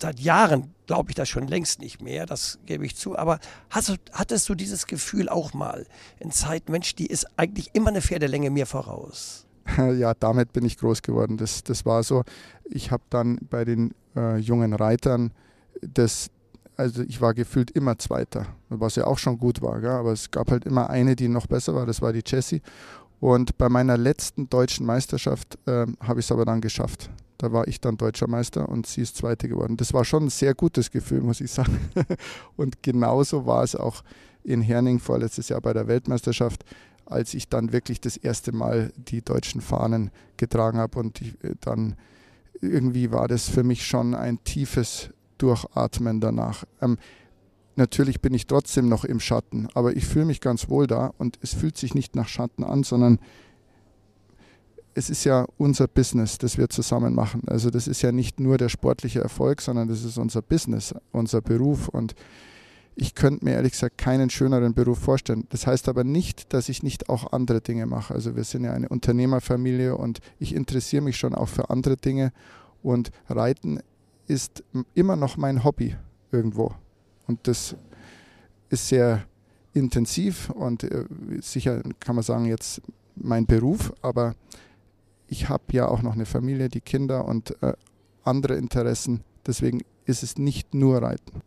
Seit 0.01 0.19
Jahren 0.19 0.73
glaube 0.87 1.11
ich 1.11 1.15
das 1.15 1.29
schon 1.29 1.47
längst 1.47 1.79
nicht 1.79 2.01
mehr, 2.01 2.25
das 2.25 2.59
gebe 2.65 2.85
ich 2.85 2.95
zu. 2.95 3.17
Aber 3.17 3.39
hast 3.69 3.93
hattest 4.11 4.49
du 4.49 4.55
dieses 4.55 4.87
Gefühl 4.87 5.29
auch 5.29 5.53
mal 5.53 5.85
in 6.19 6.31
Zeit, 6.31 6.69
Mensch, 6.69 6.95
die 6.95 7.07
ist 7.07 7.27
eigentlich 7.37 7.69
immer 7.73 7.89
eine 7.89 8.01
Pferdelänge 8.01 8.49
mir 8.49 8.65
voraus? 8.65 9.45
ja, 9.97 10.13
damit 10.13 10.53
bin 10.53 10.65
ich 10.65 10.77
groß 10.77 11.01
geworden. 11.01 11.37
Das, 11.37 11.63
das 11.63 11.85
war 11.85 12.03
so. 12.03 12.23
Ich 12.65 12.91
habe 12.91 13.03
dann 13.09 13.39
bei 13.49 13.65
den 13.65 13.93
äh, 14.15 14.37
jungen 14.37 14.73
Reitern 14.73 15.31
das, 15.81 16.29
also 16.77 17.03
ich 17.03 17.21
war 17.21 17.33
gefühlt 17.33 17.71
immer 17.71 17.97
Zweiter, 17.97 18.47
was 18.69 18.95
ja 18.95 19.05
auch 19.05 19.17
schon 19.17 19.37
gut 19.37 19.61
war, 19.61 19.81
gell? 19.81 19.91
aber 19.91 20.11
es 20.11 20.31
gab 20.31 20.51
halt 20.51 20.65
immer 20.65 20.89
eine, 20.89 21.15
die 21.15 21.27
noch 21.27 21.47
besser 21.47 21.75
war, 21.75 21.85
das 21.85 22.01
war 22.01 22.13
die 22.13 22.23
Jessie. 22.25 22.61
Und 23.19 23.57
bei 23.57 23.69
meiner 23.69 23.97
letzten 23.97 24.49
deutschen 24.49 24.85
Meisterschaft 24.85 25.57
äh, 25.67 25.85
habe 26.01 26.19
ich 26.19 26.25
es 26.25 26.31
aber 26.31 26.45
dann 26.45 26.61
geschafft. 26.61 27.09
Da 27.37 27.51
war 27.51 27.67
ich 27.67 27.81
dann 27.81 27.97
deutscher 27.97 28.27
Meister 28.27 28.69
und 28.69 28.87
sie 28.87 29.01
ist 29.01 29.17
Zweite 29.17 29.49
geworden. 29.49 29.77
Das 29.77 29.93
war 29.93 30.05
schon 30.05 30.25
ein 30.25 30.29
sehr 30.29 30.53
gutes 30.53 30.91
Gefühl, 30.91 31.21
muss 31.21 31.41
ich 31.41 31.51
sagen. 31.51 31.79
und 32.55 32.81
genauso 32.81 33.45
war 33.45 33.63
es 33.63 33.75
auch 33.75 34.03
in 34.43 34.61
Herning 34.61 34.99
vorletztes 34.99 35.49
Jahr 35.49 35.61
bei 35.61 35.73
der 35.73 35.87
Weltmeisterschaft 35.87 36.63
als 37.05 37.33
ich 37.33 37.49
dann 37.49 37.71
wirklich 37.71 38.01
das 38.01 38.17
erste 38.17 38.51
Mal 38.51 38.91
die 38.97 39.21
deutschen 39.21 39.61
Fahnen 39.61 40.11
getragen 40.37 40.77
habe. 40.79 40.99
Und 40.99 41.21
ich, 41.21 41.43
äh, 41.43 41.55
dann 41.61 41.95
irgendwie 42.61 43.11
war 43.11 43.27
das 43.27 43.47
für 43.47 43.63
mich 43.63 43.85
schon 43.85 44.15
ein 44.15 44.43
tiefes 44.43 45.09
Durchatmen 45.37 46.19
danach. 46.19 46.63
Ähm, 46.81 46.97
natürlich 47.75 48.21
bin 48.21 48.33
ich 48.33 48.47
trotzdem 48.47 48.89
noch 48.89 49.05
im 49.05 49.19
Schatten, 49.19 49.67
aber 49.73 49.95
ich 49.95 50.05
fühle 50.05 50.25
mich 50.25 50.41
ganz 50.41 50.69
wohl 50.69 50.87
da 50.87 51.13
und 51.17 51.37
es 51.41 51.53
fühlt 51.53 51.77
sich 51.77 51.93
nicht 51.93 52.15
nach 52.15 52.27
Schatten 52.27 52.63
an, 52.63 52.83
sondern 52.83 53.19
es 54.97 55.09
ist 55.09 55.25
ja 55.25 55.45
unser 55.57 55.87
Business, 55.87 56.37
das 56.37 56.57
wir 56.57 56.69
zusammen 56.69 57.13
machen. 57.13 57.43
Also 57.47 57.69
das 57.69 57.87
ist 57.87 58.01
ja 58.01 58.13
nicht 58.13 58.39
nur 58.39 58.57
der 58.57 58.69
sportliche 58.69 59.19
Erfolg, 59.19 59.61
sondern 59.61 59.89
das 59.89 60.03
ist 60.03 60.17
unser 60.17 60.41
Business, 60.41 60.95
unser 61.11 61.41
Beruf 61.41 61.89
und 61.89 62.15
ich 62.95 63.13
könnte 63.13 63.43
mir 63.43 63.55
ehrlich 63.55 63.73
gesagt 63.73 63.97
keinen 63.97 64.29
schöneren 64.29 64.73
Beruf 64.73 64.99
vorstellen. 64.99 65.45
Das 65.49 65.67
heißt 65.67 65.89
aber 65.89 66.05
nicht, 66.05 66.53
dass 66.53 66.69
ich 66.69 66.81
nicht 66.81 67.09
auch 67.09 67.33
andere 67.33 67.59
Dinge 67.59 67.85
mache. 67.85 68.13
Also 68.13 68.37
wir 68.37 68.45
sind 68.45 68.63
ja 68.63 68.71
eine 68.71 68.87
Unternehmerfamilie 68.87 69.97
und 69.97 70.19
ich 70.39 70.55
interessiere 70.55 71.01
mich 71.01 71.17
schon 71.17 71.35
auch 71.35 71.49
für 71.49 71.69
andere 71.69 71.97
Dinge. 71.97 72.31
Und 72.81 73.11
Reiten 73.27 73.81
ist 74.27 74.63
immer 74.93 75.17
noch 75.17 75.35
mein 75.35 75.65
Hobby 75.65 75.97
irgendwo. 76.31 76.73
Und 77.27 77.49
das 77.49 77.75
ist 78.69 78.87
sehr 78.87 79.25
intensiv 79.73 80.49
und 80.51 80.85
äh, 80.85 81.03
sicher 81.41 81.81
kann 81.99 82.15
man 82.15 82.23
sagen 82.23 82.45
jetzt 82.45 82.81
mein 83.17 83.45
Beruf, 83.45 83.91
aber 84.01 84.35
ich 85.27 85.49
habe 85.49 85.63
ja 85.71 85.87
auch 85.87 86.01
noch 86.01 86.13
eine 86.13 86.25
Familie, 86.25 86.69
die 86.69 86.81
Kinder 86.81 87.25
und 87.25 87.61
äh, 87.61 87.73
andere 88.23 88.55
Interessen. 88.55 89.23
Deswegen 89.45 89.81
ist 90.05 90.23
es 90.23 90.37
nicht 90.37 90.73
nur 90.73 91.01
Reiten. 91.01 91.41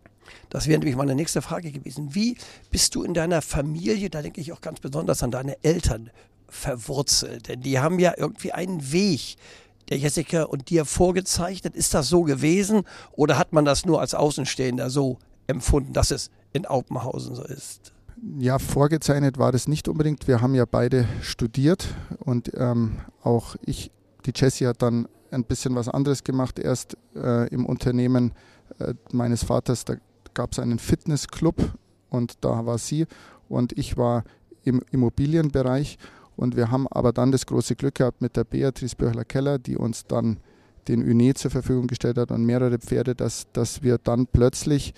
Das 0.51 0.67
wäre 0.67 0.79
nämlich 0.79 0.97
meine 0.97 1.15
nächste 1.15 1.43
Frage 1.43 1.71
gewesen. 1.71 2.15
Wie 2.15 2.37
bist 2.71 2.95
du 2.95 3.03
in 3.03 3.15
deiner 3.15 3.43
Familie, 3.43 4.11
da 4.11 4.23
denke 4.23 4.41
ich 4.41 4.53
auch 4.53 4.61
ganz 4.61 4.81
besonders 4.81 5.23
an 5.23 5.31
deine 5.31 5.63
Eltern, 5.63 6.11
verwurzelt? 6.49 7.49
Denn 7.49 7.61
die 7.61 7.79
haben 7.79 7.99
ja 7.99 8.15
irgendwie 8.17 8.53
einen 8.53 8.93
Weg 8.93 9.37
der 9.89 9.99
Jessica 9.99 10.43
und 10.43 10.71
dir 10.71 10.85
vorgezeichnet. 10.85 11.75
Ist 11.75 11.95
das 11.95 12.09
so 12.09 12.23
gewesen 12.23 12.83
oder 13.13 13.39
hat 13.39 13.53
man 13.53 13.65
das 13.65 13.87
nur 13.87 14.01
als 14.01 14.15
Außenstehender 14.15 14.91
so 14.91 15.19
empfunden, 15.47 15.93
dass 15.93 16.11
es 16.11 16.31
in 16.53 16.67
Aupenhausen 16.67 17.35
so 17.35 17.45
ist? 17.45 17.93
Ja, 18.39 18.59
vorgezeichnet 18.59 19.39
war 19.39 19.53
das 19.53 19.69
nicht 19.69 19.89
unbedingt. 19.89 20.27
Wir 20.27 20.41
haben 20.41 20.55
ja 20.55 20.65
beide 20.65 21.07
studiert 21.23 21.87
und 22.19 22.51
ähm, 22.57 22.97
auch 23.23 23.57
ich, 23.65 23.91
die 24.27 24.33
Jessie 24.35 24.67
hat 24.67 24.83
dann 24.83 25.09
ein 25.31 25.45
bisschen 25.45 25.75
was 25.75 25.89
anderes 25.89 26.25
gemacht, 26.25 26.59
erst 26.59 26.97
äh, 27.15 27.49
im 27.49 27.67
Unternehmen 27.67 28.33
äh, 28.79 28.95
meines 29.13 29.45
Vaters. 29.45 29.85
Da 29.85 29.97
gab 30.35 30.53
es 30.53 30.59
einen 30.59 30.79
Fitnessclub 30.79 31.57
und 32.11 32.35
da 32.41 32.67
war 32.67 32.79
sie 32.79 33.07
und 33.49 33.77
ich 33.79 33.97
war 33.97 34.25
im 34.65 34.83
Immobilienbereich 34.91 35.99
und 36.37 36.57
wir 36.57 36.71
haben 36.71 36.89
aber 36.89 37.13
dann 37.13 37.31
das 37.31 37.47
große 37.47 37.77
Glück 37.77 37.97
gehabt 37.97 38.21
mit 38.21 38.37
der 38.37 38.45
Beatrice 38.45 38.97
Böchler-Keller, 38.97 39.59
die 39.59 39.77
uns 39.77 40.05
dann 40.07 40.39
den 40.89 41.03
Une 41.03 41.35
zur 41.35 41.51
Verfügung 41.51 41.87
gestellt 41.87 42.19
hat 42.19 42.31
und 42.31 42.45
mehrere 42.45 42.79
Pferde, 42.79 43.15
dass, 43.15 43.47
dass 43.53 43.83
wir 43.83 43.99
dann 43.99 44.27
plötzlich 44.27 44.95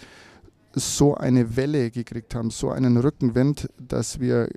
so 0.75 1.15
eine 1.15 1.57
Welle 1.57 1.91
gekriegt 1.91 2.35
haben, 2.35 2.51
so 2.51 2.71
einen 2.71 2.97
Rückenwind, 2.97 3.69
dass 3.79 4.21
wir 4.21 4.49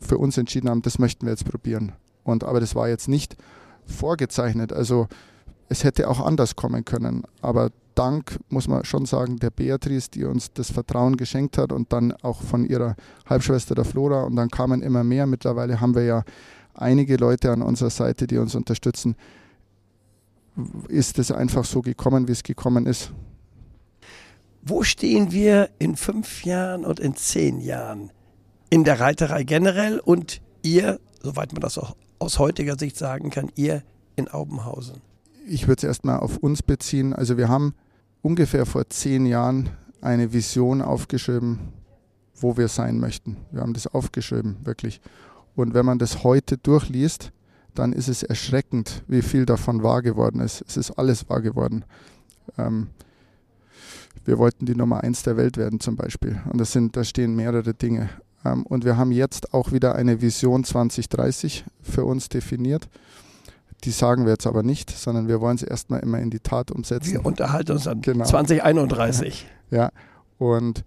für 0.00 0.18
uns 0.18 0.36
entschieden 0.36 0.68
haben, 0.68 0.82
das 0.82 0.98
möchten 0.98 1.26
wir 1.26 1.30
jetzt 1.30 1.44
probieren. 1.44 1.92
Und 2.24 2.44
aber 2.44 2.60
das 2.60 2.74
war 2.74 2.88
jetzt 2.88 3.08
nicht 3.08 3.36
vorgezeichnet. 3.84 4.72
Also 4.72 5.06
es 5.68 5.84
hätte 5.84 6.08
auch 6.08 6.20
anders 6.24 6.56
kommen 6.56 6.84
können. 6.84 7.22
Aber 7.40 7.70
Dank, 7.94 8.38
muss 8.50 8.68
man 8.68 8.84
schon 8.84 9.06
sagen, 9.06 9.38
der 9.38 9.50
Beatrice, 9.50 10.10
die 10.10 10.24
uns 10.24 10.52
das 10.52 10.70
Vertrauen 10.70 11.16
geschenkt 11.16 11.56
hat 11.56 11.72
und 11.72 11.92
dann 11.94 12.12
auch 12.12 12.42
von 12.42 12.66
ihrer 12.66 12.94
Halbschwester 13.24 13.74
der 13.74 13.86
Flora. 13.86 14.24
Und 14.24 14.36
dann 14.36 14.50
kamen 14.50 14.82
immer 14.82 15.02
mehr. 15.02 15.26
Mittlerweile 15.26 15.80
haben 15.80 15.94
wir 15.94 16.04
ja 16.04 16.24
einige 16.74 17.16
Leute 17.16 17.50
an 17.50 17.62
unserer 17.62 17.90
Seite, 17.90 18.26
die 18.26 18.36
uns 18.36 18.54
unterstützen. 18.54 19.16
Ist 20.88 21.18
es 21.18 21.32
einfach 21.32 21.64
so 21.64 21.80
gekommen, 21.80 22.28
wie 22.28 22.32
es 22.32 22.42
gekommen 22.42 22.86
ist? 22.86 23.12
Wo 24.68 24.82
stehen 24.82 25.30
wir 25.30 25.70
in 25.78 25.94
fünf 25.94 26.44
Jahren 26.44 26.84
und 26.84 26.98
in 26.98 27.14
zehn 27.14 27.60
Jahren? 27.60 28.10
In 28.68 28.82
der 28.82 28.98
Reiterei 28.98 29.44
generell 29.44 30.00
und 30.00 30.42
ihr, 30.64 30.98
soweit 31.22 31.52
man 31.52 31.60
das 31.60 31.78
auch 31.78 31.94
aus 32.18 32.40
heutiger 32.40 32.76
Sicht 32.76 32.96
sagen 32.96 33.30
kann, 33.30 33.52
ihr 33.54 33.84
in 34.16 34.26
Aubenhausen? 34.26 34.96
Ich 35.46 35.68
würde 35.68 35.78
es 35.78 35.84
erstmal 35.84 36.18
auf 36.18 36.38
uns 36.38 36.64
beziehen. 36.64 37.12
Also 37.12 37.36
wir 37.36 37.48
haben 37.48 37.76
ungefähr 38.22 38.66
vor 38.66 38.88
zehn 38.88 39.24
Jahren 39.24 39.70
eine 40.00 40.32
Vision 40.32 40.82
aufgeschrieben, 40.82 41.60
wo 42.34 42.56
wir 42.56 42.66
sein 42.66 42.98
möchten. 42.98 43.36
Wir 43.52 43.60
haben 43.60 43.72
das 43.72 43.86
aufgeschrieben, 43.86 44.56
wirklich. 44.64 45.00
Und 45.54 45.74
wenn 45.74 45.86
man 45.86 46.00
das 46.00 46.24
heute 46.24 46.58
durchliest, 46.58 47.30
dann 47.76 47.92
ist 47.92 48.08
es 48.08 48.24
erschreckend, 48.24 49.04
wie 49.06 49.22
viel 49.22 49.46
davon 49.46 49.84
wahr 49.84 50.02
geworden 50.02 50.40
ist. 50.40 50.64
Es 50.66 50.76
ist 50.76 50.90
alles 50.98 51.28
wahr 51.28 51.40
geworden. 51.40 51.84
Ähm, 52.58 52.88
wir 54.24 54.38
wollten 54.38 54.66
die 54.66 54.74
Nummer 54.74 55.02
eins 55.02 55.22
der 55.22 55.36
Welt 55.36 55.56
werden 55.56 55.80
zum 55.80 55.96
Beispiel. 55.96 56.40
Und 56.50 56.60
das 56.60 56.72
sind, 56.72 56.96
da 56.96 57.04
stehen 57.04 57.36
mehrere 57.36 57.74
Dinge. 57.74 58.10
Ähm, 58.44 58.64
und 58.64 58.84
wir 58.84 58.96
haben 58.96 59.12
jetzt 59.12 59.54
auch 59.54 59.72
wieder 59.72 59.94
eine 59.94 60.20
Vision 60.20 60.64
2030 60.64 61.64
für 61.82 62.04
uns 62.04 62.28
definiert. 62.28 62.88
Die 63.84 63.90
sagen 63.90 64.24
wir 64.24 64.32
jetzt 64.32 64.46
aber 64.46 64.62
nicht, 64.62 64.90
sondern 64.90 65.28
wir 65.28 65.40
wollen 65.40 65.56
es 65.56 65.62
erstmal 65.62 66.00
immer 66.00 66.18
in 66.18 66.30
die 66.30 66.40
Tat 66.40 66.70
umsetzen. 66.70 67.12
Wir 67.12 67.26
unterhalten 67.26 67.72
uns 67.72 67.86
an 67.86 68.00
genau. 68.00 68.24
2031. 68.24 69.46
Ja, 69.68 69.90
und 70.38 70.84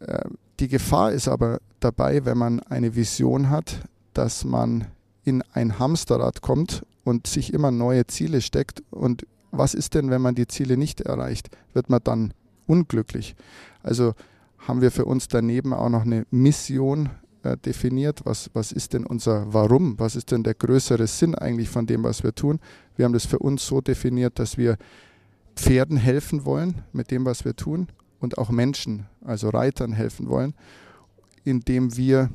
äh, 0.00 0.24
die 0.58 0.66
Gefahr 0.66 1.12
ist 1.12 1.28
aber 1.28 1.60
dabei, 1.78 2.24
wenn 2.24 2.36
man 2.36 2.58
eine 2.58 2.96
Vision 2.96 3.50
hat, 3.50 3.82
dass 4.14 4.44
man 4.44 4.86
in 5.22 5.44
ein 5.52 5.78
Hamsterrad 5.78 6.42
kommt 6.42 6.84
und 7.04 7.28
sich 7.28 7.54
immer 7.54 7.70
neue 7.70 8.06
Ziele 8.08 8.40
steckt. 8.40 8.82
Und 8.90 9.26
was 9.56 9.74
ist 9.74 9.94
denn, 9.94 10.10
wenn 10.10 10.22
man 10.22 10.34
die 10.34 10.46
Ziele 10.46 10.76
nicht 10.76 11.00
erreicht? 11.00 11.48
Wird 11.72 11.90
man 11.90 12.00
dann 12.02 12.34
unglücklich? 12.66 13.34
Also 13.82 14.14
haben 14.58 14.80
wir 14.80 14.90
für 14.90 15.04
uns 15.04 15.28
daneben 15.28 15.72
auch 15.72 15.88
noch 15.88 16.02
eine 16.02 16.26
Mission 16.30 17.10
äh, 17.42 17.56
definiert. 17.56 18.22
Was, 18.24 18.50
was 18.54 18.72
ist 18.72 18.94
denn 18.94 19.04
unser 19.04 19.52
Warum? 19.52 19.98
Was 19.98 20.16
ist 20.16 20.30
denn 20.30 20.42
der 20.42 20.54
größere 20.54 21.06
Sinn 21.06 21.34
eigentlich 21.34 21.68
von 21.68 21.86
dem, 21.86 22.02
was 22.02 22.22
wir 22.22 22.34
tun? 22.34 22.60
Wir 22.96 23.04
haben 23.04 23.12
das 23.12 23.26
für 23.26 23.38
uns 23.38 23.66
so 23.66 23.80
definiert, 23.80 24.38
dass 24.38 24.56
wir 24.56 24.76
Pferden 25.54 25.96
helfen 25.96 26.44
wollen 26.44 26.82
mit 26.92 27.10
dem, 27.10 27.24
was 27.24 27.44
wir 27.44 27.54
tun 27.54 27.88
und 28.20 28.38
auch 28.38 28.50
Menschen, 28.50 29.06
also 29.24 29.50
Reitern 29.50 29.92
helfen 29.92 30.28
wollen, 30.28 30.54
indem 31.44 31.96
wir 31.96 32.30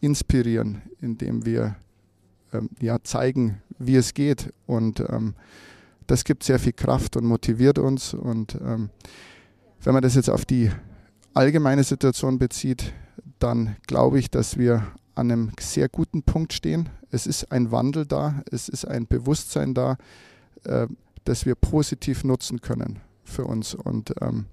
inspirieren, 0.00 0.82
indem 1.00 1.46
wir 1.46 1.76
ähm, 2.52 2.68
ja, 2.80 3.02
zeigen, 3.02 3.62
wie 3.78 3.96
es 3.96 4.14
geht. 4.14 4.52
Und 4.66 5.00
ähm, 5.00 5.34
das 6.12 6.24
gibt 6.24 6.44
sehr 6.44 6.58
viel 6.58 6.74
Kraft 6.74 7.16
und 7.16 7.24
motiviert 7.24 7.78
uns. 7.78 8.12
Und 8.12 8.54
ähm, 8.56 8.90
wenn 9.82 9.94
man 9.94 10.02
das 10.02 10.14
jetzt 10.14 10.28
auf 10.28 10.44
die 10.44 10.70
allgemeine 11.32 11.84
Situation 11.84 12.38
bezieht, 12.38 12.92
dann 13.38 13.76
glaube 13.86 14.18
ich, 14.18 14.30
dass 14.30 14.58
wir 14.58 14.86
an 15.14 15.32
einem 15.32 15.52
sehr 15.58 15.88
guten 15.88 16.22
Punkt 16.22 16.52
stehen. 16.52 16.90
Es 17.10 17.26
ist 17.26 17.50
ein 17.50 17.72
Wandel 17.72 18.04
da, 18.04 18.42
es 18.50 18.68
ist 18.68 18.84
ein 18.84 19.06
Bewusstsein 19.06 19.72
da, 19.72 19.96
äh, 20.64 20.86
das 21.24 21.46
wir 21.46 21.54
positiv 21.54 22.24
nutzen 22.24 22.60
können 22.60 23.00
für 23.24 23.46
uns. 23.46 23.74
Und 23.74 24.12
ähm, 24.20 24.44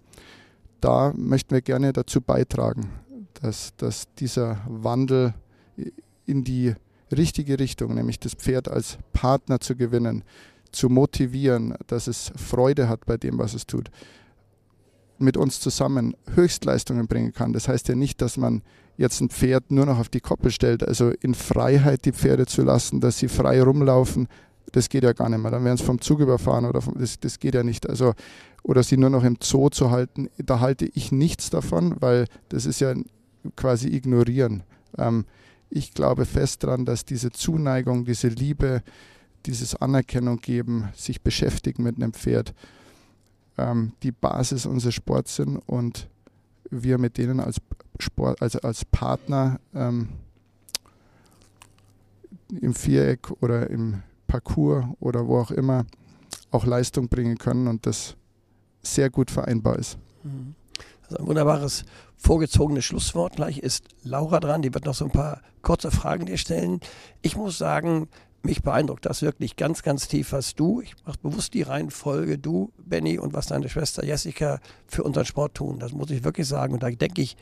da 0.79 1.11
möchten 1.13 1.53
wir 1.53 1.61
gerne 1.61 1.91
dazu 1.91 2.21
beitragen, 2.21 2.89
dass, 3.41 3.75
dass 3.75 4.07
dieser 4.15 4.61
Wandel 4.65 5.33
in 6.25 6.45
die 6.45 6.73
richtige 7.11 7.59
Richtung, 7.59 7.95
nämlich 7.95 8.17
das 8.17 8.33
Pferd 8.33 8.69
als 8.69 8.97
Partner 9.11 9.59
zu 9.59 9.75
gewinnen, 9.75 10.23
zu 10.71 10.89
motivieren, 10.89 11.75
dass 11.87 12.07
es 12.07 12.31
Freude 12.35 12.89
hat 12.89 13.05
bei 13.05 13.17
dem, 13.17 13.37
was 13.37 13.53
es 13.53 13.65
tut, 13.65 13.89
mit 15.17 15.37
uns 15.37 15.59
zusammen 15.59 16.15
Höchstleistungen 16.33 17.07
bringen 17.07 17.33
kann. 17.33 17.53
Das 17.53 17.67
heißt 17.67 17.87
ja 17.89 17.95
nicht, 17.95 18.21
dass 18.21 18.37
man 18.37 18.61
jetzt 18.97 19.21
ein 19.21 19.29
Pferd 19.29 19.71
nur 19.71 19.85
noch 19.85 19.99
auf 19.99 20.09
die 20.09 20.19
Koppel 20.19 20.51
stellt, 20.51 20.83
also 20.85 21.11
in 21.21 21.33
Freiheit 21.33 22.05
die 22.05 22.11
Pferde 22.11 22.45
zu 22.45 22.63
lassen, 22.63 22.99
dass 22.99 23.17
sie 23.17 23.27
frei 23.27 23.61
rumlaufen, 23.61 24.27
das 24.71 24.89
geht 24.89 25.03
ja 25.03 25.13
gar 25.13 25.29
nicht 25.29 25.39
mehr. 25.39 25.51
Dann 25.51 25.63
werden 25.63 25.77
sie 25.77 25.83
vom 25.83 26.01
Zug 26.01 26.19
überfahren 26.19 26.65
oder 26.65 26.81
vom, 26.81 26.95
das, 26.97 27.19
das 27.19 27.39
geht 27.39 27.55
ja 27.55 27.63
nicht. 27.63 27.89
Also, 27.89 28.13
oder 28.63 28.83
sie 28.83 28.97
nur 28.97 29.09
noch 29.09 29.23
im 29.23 29.37
Zoo 29.41 29.69
zu 29.69 29.89
halten, 29.89 30.29
da 30.37 30.59
halte 30.59 30.85
ich 30.85 31.11
nichts 31.11 31.49
davon, 31.49 31.95
weil 31.99 32.25
das 32.49 32.65
ist 32.65 32.81
ja 32.81 32.93
quasi 33.55 33.87
ignorieren. 33.87 34.63
Ähm, 34.97 35.25
ich 35.69 35.93
glaube 35.93 36.25
fest 36.25 36.63
daran, 36.63 36.85
dass 36.85 37.05
diese 37.05 37.31
Zuneigung, 37.31 38.05
diese 38.05 38.27
Liebe, 38.27 38.81
dieses 39.45 39.75
Anerkennung 39.75 40.37
geben, 40.37 40.89
sich 40.95 41.21
beschäftigen 41.21 41.83
mit 41.83 41.95
einem 41.95 42.13
Pferd, 42.13 42.53
ähm, 43.57 43.93
die 44.03 44.11
Basis 44.11 44.65
unseres 44.65 44.95
Sports 44.95 45.35
sind 45.35 45.57
und 45.57 46.07
wir 46.69 46.97
mit 46.97 47.17
denen 47.17 47.39
als 47.39 47.57
Sport, 47.99 48.41
also 48.41 48.59
als 48.59 48.85
Partner 48.85 49.59
ähm, 49.73 50.09
im 52.61 52.73
Viereck 52.73 53.29
oder 53.41 53.69
im 53.69 54.01
Parcours 54.27 54.85
oder 54.99 55.27
wo 55.27 55.39
auch 55.39 55.51
immer 55.51 55.85
auch 56.51 56.65
Leistung 56.65 57.07
bringen 57.09 57.37
können 57.37 57.67
und 57.67 57.85
das 57.85 58.15
sehr 58.81 59.09
gut 59.09 59.29
vereinbar 59.29 59.77
ist. 59.77 59.97
Mhm. 60.23 60.55
Das 61.09 61.19
ein 61.19 61.27
wunderbares 61.27 61.85
vorgezogenes 62.17 62.85
Schlusswort. 62.85 63.35
Gleich 63.35 63.59
ist 63.59 63.85
Laura 64.03 64.39
dran, 64.39 64.61
die 64.61 64.73
wird 64.73 64.85
noch 64.85 64.93
so 64.93 65.05
ein 65.05 65.11
paar 65.11 65.41
kurze 65.61 65.91
Fragen 65.91 66.25
dir 66.25 66.37
stellen. 66.37 66.79
Ich 67.21 67.35
muss 67.35 67.57
sagen, 67.57 68.07
mich 68.41 68.61
beeindruckt 68.61 69.05
das 69.05 69.21
wirklich 69.21 69.55
ganz, 69.55 69.83
ganz 69.83 70.07
tief, 70.07 70.31
was 70.31 70.55
du, 70.55 70.81
ich 70.81 70.95
mache 71.05 71.17
bewusst 71.21 71.53
die 71.53 71.61
Reihenfolge, 71.61 72.37
du, 72.37 72.71
Benny 72.77 73.19
und 73.19 73.33
was 73.33 73.47
deine 73.47 73.69
Schwester 73.69 74.05
Jessica 74.05 74.59
für 74.87 75.03
unseren 75.03 75.25
Sport 75.25 75.55
tun. 75.55 75.79
Das 75.79 75.91
muss 75.91 76.09
ich 76.09 76.23
wirklich 76.23 76.47
sagen. 76.47 76.73
Und 76.73 76.83
da 76.83 76.89
denke 76.89 77.21
ich 77.21 77.35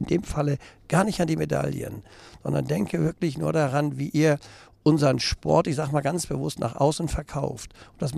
in 0.00 0.06
dem 0.06 0.22
Falle 0.24 0.58
gar 0.88 1.04
nicht 1.04 1.20
an 1.20 1.28
die 1.28 1.36
Medaillen, 1.36 2.02
sondern 2.42 2.66
denke 2.66 3.00
wirklich 3.02 3.38
nur 3.38 3.52
daran, 3.52 3.98
wie 3.98 4.08
ihr 4.08 4.38
unseren 4.82 5.20
Sport, 5.20 5.68
ich 5.68 5.76
sage 5.76 5.92
mal 5.92 6.00
ganz 6.00 6.26
bewusst, 6.26 6.58
nach 6.58 6.76
außen 6.76 7.08
verkauft. 7.08 7.72
Und 7.92 8.02
das 8.02 8.12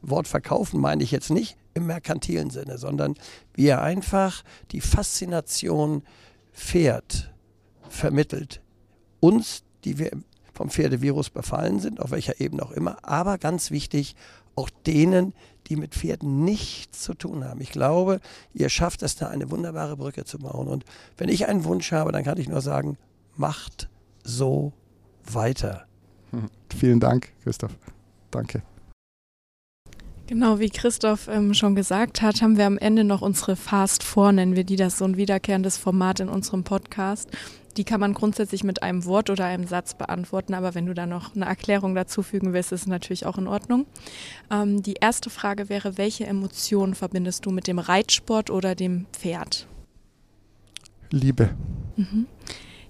Wort 0.00 0.28
verkaufen 0.28 0.80
meine 0.80 1.02
ich 1.02 1.10
jetzt 1.10 1.30
nicht 1.30 1.56
im 1.74 1.86
merkantilen 1.86 2.50
Sinne, 2.50 2.78
sondern 2.78 3.14
wie 3.52 3.66
er 3.66 3.82
einfach 3.82 4.42
die 4.70 4.80
Faszination 4.80 6.02
Pferd 6.52 7.32
vermittelt. 7.88 8.62
Uns, 9.20 9.64
die 9.84 9.98
wir 9.98 10.12
vom 10.54 10.70
Pferdevirus 10.70 11.30
befallen 11.30 11.80
sind, 11.80 12.00
auf 12.00 12.10
welcher 12.10 12.40
Ebene 12.40 12.62
auch 12.62 12.70
immer, 12.70 12.98
aber 13.02 13.38
ganz 13.38 13.70
wichtig, 13.70 14.14
auch 14.56 14.70
denen, 14.86 15.34
die 15.66 15.76
mit 15.76 15.94
Pferden 15.94 16.44
nichts 16.44 17.02
zu 17.02 17.14
tun 17.14 17.44
haben. 17.44 17.60
Ich 17.60 17.70
glaube, 17.70 18.20
ihr 18.52 18.68
schafft 18.68 19.02
es 19.02 19.16
da 19.16 19.28
eine 19.28 19.50
wunderbare 19.50 19.96
Brücke 19.96 20.24
zu 20.24 20.38
bauen. 20.38 20.68
Und 20.68 20.84
wenn 21.16 21.28
ich 21.28 21.48
einen 21.48 21.64
Wunsch 21.64 21.90
habe, 21.92 22.12
dann 22.12 22.24
kann 22.24 22.38
ich 22.38 22.48
nur 22.48 22.60
sagen, 22.60 22.96
macht 23.36 23.88
so 24.22 24.72
weiter. 25.24 25.86
Hm. 26.30 26.50
Vielen 26.76 27.00
Dank, 27.00 27.32
Christoph. 27.42 27.76
Danke. 28.30 28.62
Genau, 30.26 30.58
wie 30.58 30.70
Christoph 30.70 31.28
ähm, 31.28 31.52
schon 31.52 31.74
gesagt 31.74 32.22
hat, 32.22 32.40
haben 32.40 32.56
wir 32.56 32.64
am 32.64 32.78
Ende 32.78 33.04
noch 33.04 33.20
unsere 33.20 33.56
Fast 33.56 34.02
Four, 34.02 34.32
nennen 34.32 34.56
wir 34.56 34.64
die, 34.64 34.76
das 34.76 34.94
ist 34.94 34.98
so 35.00 35.04
ein 35.04 35.18
wiederkehrendes 35.18 35.76
Format 35.76 36.20
in 36.20 36.30
unserem 36.30 36.64
Podcast. 36.64 37.28
Die 37.76 37.84
kann 37.84 38.00
man 38.00 38.14
grundsätzlich 38.14 38.62
mit 38.62 38.82
einem 38.82 39.04
Wort 39.04 39.30
oder 39.30 39.46
einem 39.46 39.66
Satz 39.66 39.94
beantworten, 39.94 40.54
aber 40.54 40.74
wenn 40.74 40.86
du 40.86 40.94
da 40.94 41.06
noch 41.06 41.34
eine 41.34 41.46
Erklärung 41.46 41.94
dazu 41.94 42.22
fügen 42.22 42.52
willst, 42.52 42.72
ist 42.72 42.82
es 42.82 42.86
natürlich 42.86 43.26
auch 43.26 43.38
in 43.38 43.48
Ordnung. 43.48 43.86
Ähm, 44.50 44.82
die 44.82 44.94
erste 44.94 45.30
Frage 45.30 45.68
wäre, 45.68 45.98
welche 45.98 46.26
Emotionen 46.26 46.94
verbindest 46.94 47.46
du 47.46 47.50
mit 47.50 47.66
dem 47.66 47.78
Reitsport 47.78 48.50
oder 48.50 48.74
dem 48.74 49.06
Pferd? 49.12 49.66
Liebe. 51.10 51.50
Mhm. 51.96 52.26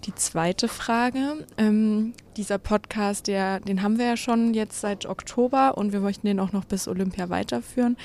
Die 0.04 0.14
zweite 0.14 0.68
Frage, 0.68 1.46
ähm, 1.56 2.12
dieser 2.36 2.58
Podcast, 2.58 3.26
der, 3.26 3.60
den 3.60 3.82
haben 3.82 3.96
wir 3.96 4.04
ja 4.04 4.16
schon 4.18 4.52
jetzt 4.52 4.82
seit 4.82 5.06
Oktober 5.06 5.78
und 5.78 5.94
wir 5.94 6.00
möchten 6.00 6.26
den 6.26 6.40
auch 6.40 6.52
noch 6.52 6.66
bis 6.66 6.88
Olympia 6.88 7.30
weiterführen. 7.30 7.96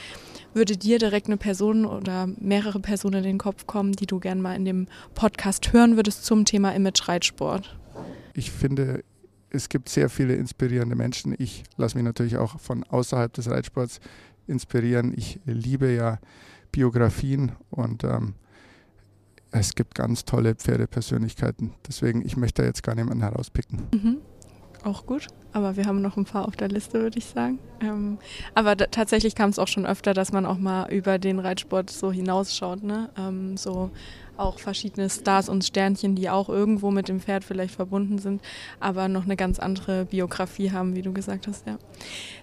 Würde 0.53 0.77
dir 0.77 0.97
direkt 0.97 1.27
eine 1.27 1.35
Person 1.35 1.85
oder 1.85 2.27
mehrere 2.39 2.79
Personen 2.79 3.17
in 3.17 3.23
den 3.23 3.37
Kopf 3.37 3.67
kommen, 3.67 3.91
die 3.91 4.05
du 4.05 4.21
gern 4.21 4.39
mal 4.41 4.55
in 4.55 4.63
dem 4.63 4.87
Podcast 5.13 5.73
hören 5.73 5.97
würdest 5.97 6.23
zum 6.23 6.45
Thema 6.45 6.73
Image-Reitsport? 6.73 7.77
Ich 8.33 8.49
finde, 8.49 9.03
es 9.49 9.67
gibt 9.67 9.89
sehr 9.89 10.09
viele 10.09 10.35
inspirierende 10.35 10.95
Menschen. 10.95 11.35
Ich 11.37 11.63
lasse 11.75 11.97
mich 11.97 12.05
natürlich 12.05 12.37
auch 12.37 12.61
von 12.61 12.85
außerhalb 12.85 13.33
des 13.33 13.49
Reitsports 13.49 13.99
inspirieren. 14.47 15.13
Ich 15.17 15.41
liebe 15.43 15.91
ja 15.91 16.19
Biografien 16.71 17.51
und 17.71 18.05
ähm, 18.05 18.35
es 19.51 19.75
gibt 19.75 19.95
ganz 19.95 20.25
tolle 20.25 20.55
Pferdepersönlichkeiten. 20.55 21.73
Deswegen, 21.87 22.25
ich 22.25 22.37
möchte 22.37 22.63
jetzt 22.63 22.83
gar 22.83 22.95
niemanden 22.95 23.23
herauspicken. 23.23 23.87
Mhm. 23.93 24.17
Auch 24.83 25.05
gut, 25.05 25.27
aber 25.51 25.75
wir 25.75 25.85
haben 25.85 26.01
noch 26.01 26.15
ein 26.15 26.23
paar 26.23 26.47
auf 26.47 26.55
der 26.55 26.69
Liste, 26.69 27.01
würde 27.01 27.17
ich 27.17 27.25
sagen. 27.25 27.59
Ähm, 27.81 28.17
aber 28.55 28.77
tatsächlich 28.77 29.35
kam 29.35 29.49
es 29.49 29.59
auch 29.59 29.67
schon 29.67 29.85
öfter, 29.85 30.13
dass 30.13 30.31
man 30.31 30.45
auch 30.45 30.57
mal 30.57 30.89
über 30.89 31.19
den 31.19 31.39
Reitsport 31.39 31.89
so 31.89 32.13
hinausschaut. 32.13 32.81
Ne? 32.81 33.09
Ähm, 33.17 33.57
so 33.57 33.91
auch 34.37 34.57
verschiedene 34.57 35.09
Stars 35.09 35.49
und 35.49 35.65
Sternchen, 35.65 36.15
die 36.15 36.29
auch 36.29 36.47
irgendwo 36.47 36.91
mit 36.91 37.09
dem 37.09 37.19
Pferd 37.19 37.43
vielleicht 37.43 37.75
verbunden 37.75 38.19
sind, 38.19 38.41
aber 38.79 39.09
noch 39.09 39.25
eine 39.25 39.35
ganz 39.35 39.59
andere 39.59 40.05
Biografie 40.05 40.71
haben, 40.71 40.95
wie 40.95 41.01
du 41.01 41.11
gesagt 41.11 41.47
hast. 41.47 41.67
Ja. 41.67 41.77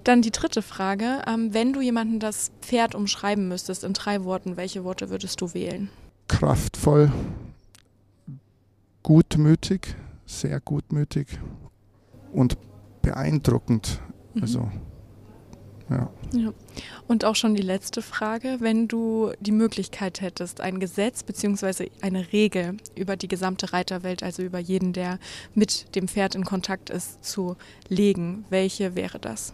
Dann 0.05 0.21
die 0.21 0.31
dritte 0.31 0.61
Frage. 0.61 1.23
Ähm, 1.27 1.55
wenn 1.55 1.73
du 1.73 1.81
jemanden 1.81 2.21
das 2.21 2.51
Pferd 2.61 2.95
umschreiben 2.95 3.49
müsstest 3.49 3.83
in 3.83 3.95
drei 3.95 4.25
Worten, 4.25 4.59
welche 4.59 4.85
Worte 4.85 5.09
würdest 5.09 5.40
du 5.40 5.55
wählen? 5.55 5.88
Kraftvoll, 6.29 7.12
gutmütig, 9.03 9.95
sehr 10.27 10.61
gutmütig 10.61 11.39
und 12.33 12.57
beeindruckend. 13.03 14.01
Mhm. 14.35 14.43
Also, 14.43 14.71
ja. 15.89 16.11
ja. 16.33 16.53
Und 17.07 17.25
auch 17.25 17.37
schon 17.37 17.55
die 17.55 17.62
letzte 17.62 18.03
Frage. 18.03 18.57
Wenn 18.59 18.89
du 18.89 19.33
die 19.41 19.53
Möglichkeit 19.53 20.21
hättest, 20.21 20.61
ein 20.61 20.81
Gesetz 20.81 21.23
bzw. 21.23 21.91
eine 22.01 22.33
Regel 22.33 22.77
über 22.97 23.17
die 23.17 23.29
gesamte 23.29 23.73
Reiterwelt, 23.73 24.23
also 24.23 24.43
über 24.43 24.59
jeden, 24.59 24.93
der 24.93 25.19
mit 25.55 25.95
dem 25.95 26.09
Pferd 26.09 26.35
in 26.35 26.45
Kontakt 26.45 26.91
ist, 26.91 27.25
zu 27.25 27.57
legen, 27.89 28.45
welche 28.51 28.97
wäre 28.97 29.21
das? 29.21 29.53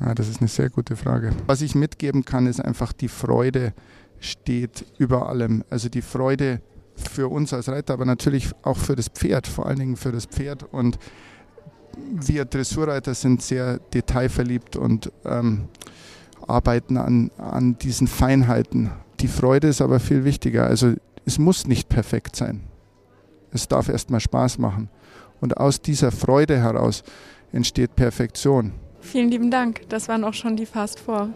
Ja, 0.00 0.14
das 0.14 0.28
ist 0.28 0.40
eine 0.40 0.48
sehr 0.48 0.70
gute 0.70 0.96
Frage. 0.96 1.34
Was 1.46 1.60
ich 1.60 1.74
mitgeben 1.74 2.24
kann, 2.24 2.46
ist 2.46 2.60
einfach 2.60 2.94
die 2.94 3.08
Freude, 3.08 3.74
steht 4.20 4.84
über 4.98 5.28
allem. 5.28 5.64
Also 5.70 5.88
die 5.88 6.02
Freude 6.02 6.60
für 6.94 7.28
uns 7.28 7.52
als 7.52 7.68
Reiter, 7.68 7.94
aber 7.94 8.04
natürlich 8.04 8.50
auch 8.62 8.76
für 8.76 8.94
das 8.94 9.08
Pferd, 9.08 9.46
vor 9.46 9.66
allen 9.66 9.78
Dingen 9.78 9.96
für 9.96 10.12
das 10.12 10.26
Pferd. 10.26 10.64
Und 10.72 10.98
wir 11.96 12.44
Dressurreiter 12.44 13.14
sind 13.14 13.42
sehr 13.42 13.78
detailverliebt 13.78 14.76
und 14.76 15.10
ähm, 15.24 15.68
arbeiten 16.46 16.96
an, 16.96 17.30
an 17.38 17.78
diesen 17.78 18.06
Feinheiten. 18.06 18.90
Die 19.20 19.28
Freude 19.28 19.68
ist 19.68 19.80
aber 19.80 20.00
viel 20.00 20.24
wichtiger. 20.24 20.66
Also 20.66 20.94
es 21.24 21.38
muss 21.38 21.66
nicht 21.66 21.88
perfekt 21.88 22.36
sein. 22.36 22.62
Es 23.52 23.68
darf 23.68 23.88
erstmal 23.88 24.20
Spaß 24.20 24.58
machen. 24.58 24.88
Und 25.40 25.56
aus 25.56 25.80
dieser 25.80 26.12
Freude 26.12 26.58
heraus 26.58 27.02
entsteht 27.52 27.96
Perfektion. 27.96 28.72
Vielen 29.00 29.30
lieben 29.30 29.50
Dank. 29.50 29.88
Das 29.88 30.08
waren 30.08 30.24
auch 30.24 30.34
schon 30.34 30.56
die 30.56 30.66
Fast 30.66 31.00
Four. 31.00 31.30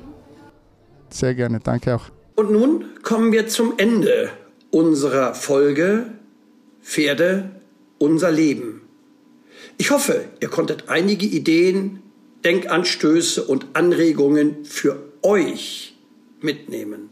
Sehr 1.10 1.34
gerne. 1.34 1.60
Danke 1.60 1.96
auch. 1.96 2.10
Und 2.34 2.50
nun 2.50 3.02
kommen 3.02 3.32
wir 3.32 3.46
zum 3.46 3.74
Ende 3.78 4.30
unserer 4.70 5.34
Folge 5.34 6.06
Pferde, 6.82 7.50
unser 7.98 8.30
Leben. 8.30 8.82
Ich 9.78 9.90
hoffe, 9.90 10.24
ihr 10.40 10.48
konntet 10.48 10.88
einige 10.88 11.26
Ideen, 11.26 12.02
Denkanstöße 12.44 13.44
und 13.44 13.66
Anregungen 13.72 14.64
für 14.64 15.00
euch 15.22 15.96
mitnehmen. 16.40 17.08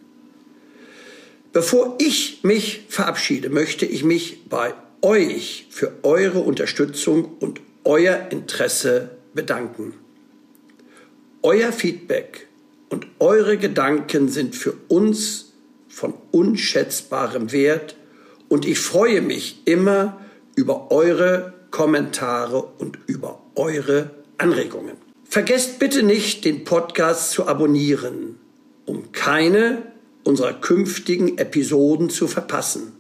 Bevor 1.52 1.96
ich 2.00 2.40
mich 2.42 2.84
verabschiede, 2.88 3.48
möchte 3.48 3.86
ich 3.86 4.04
mich 4.04 4.44
bei 4.48 4.74
euch 5.02 5.66
für 5.70 5.92
eure 6.02 6.40
Unterstützung 6.40 7.36
und 7.40 7.60
euer 7.84 8.28
Interesse 8.30 9.10
bedanken. 9.34 9.94
Euer 11.42 11.72
Feedback 11.72 12.46
und 12.92 13.06
eure 13.20 13.56
Gedanken 13.56 14.28
sind 14.28 14.54
für 14.54 14.74
uns 14.88 15.52
von 15.88 16.12
unschätzbarem 16.30 17.50
Wert 17.50 17.96
und 18.48 18.66
ich 18.66 18.78
freue 18.78 19.22
mich 19.22 19.62
immer 19.64 20.20
über 20.56 20.90
eure 20.90 21.54
Kommentare 21.70 22.62
und 22.62 22.98
über 23.06 23.40
eure 23.54 24.10
Anregungen. 24.36 24.96
Vergesst 25.24 25.78
bitte 25.78 26.02
nicht, 26.02 26.44
den 26.44 26.64
Podcast 26.64 27.30
zu 27.30 27.46
abonnieren, 27.46 28.38
um 28.84 29.10
keine 29.12 29.82
unserer 30.24 30.52
künftigen 30.52 31.38
Episoden 31.38 32.10
zu 32.10 32.28
verpassen. 32.28 32.92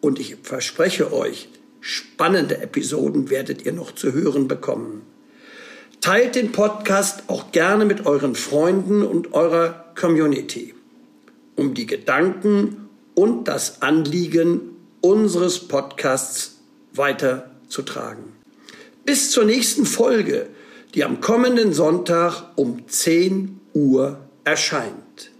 Und 0.00 0.20
ich 0.20 0.36
verspreche 0.44 1.12
euch, 1.12 1.48
spannende 1.80 2.58
Episoden 2.58 3.28
werdet 3.28 3.66
ihr 3.66 3.72
noch 3.72 3.92
zu 3.92 4.12
hören 4.12 4.46
bekommen. 4.46 5.02
Teilt 6.00 6.36
den 6.36 6.52
Podcast 6.52 7.24
auch 7.26 7.50
gerne 7.52 7.84
mit 7.84 8.06
euren 8.06 8.34
Freunden 8.34 9.02
und 9.02 9.32
eurer 9.34 9.86
Community. 9.98 10.74
um 11.56 11.74
die 11.74 11.86
Gedanken 11.86 12.88
und 13.14 13.48
das 13.48 13.82
Anliegen 13.82 14.76
unseres 15.00 15.60
Podcasts 15.60 16.58
weiterzutragen. 16.92 18.24
Bis 19.04 19.30
zur 19.30 19.44
nächsten 19.44 19.86
Folge, 19.86 20.48
die 20.94 21.04
am 21.04 21.20
kommenden 21.20 21.72
Sonntag 21.72 22.44
um 22.56 22.86
10 22.86 23.60
Uhr 23.72 24.18
erscheint. 24.44 25.30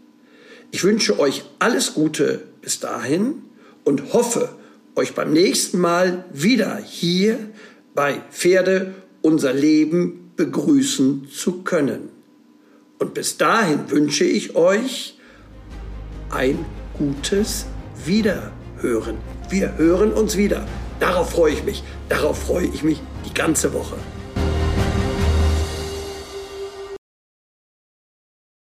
Ich 0.71 0.85
wünsche 0.85 1.19
euch 1.19 1.45
alles 1.59 1.95
Gute 1.95 2.45
bis 2.61 2.81
dahin 2.81 3.43
und 3.85 4.13
hoffe, 4.13 4.49
euch 4.95 5.15
beim 5.15 5.33
nächsten 5.33 5.79
Mal 5.79 6.25
wieder 6.33 6.79
hier 6.79 7.39
bei 7.95 8.23
Pferde 8.31 8.95
unser 9.23 9.53
Leben 9.53 10.26
begrüßen 10.37 11.29
zu 11.31 11.63
können. 11.63 12.11
Und 12.99 13.15
bis 13.15 13.37
dahin 13.37 13.91
wünsche 13.91 14.25
ich 14.25 14.57
euch 14.57 15.19
ein 16.31 16.65
gutes 16.97 17.67
Wiederhören. 18.05 19.19
Wir 19.51 19.77
hören 19.77 20.13
uns 20.13 20.37
wieder. 20.37 20.67
Darauf 21.01 21.31
freue 21.31 21.53
ich 21.53 21.65
mich. 21.65 21.83
Darauf 22.09 22.39
freue 22.39 22.67
ich 22.67 22.83
mich 22.83 23.01
die 23.27 23.35
ganze 23.35 23.73
Woche. 23.73 23.97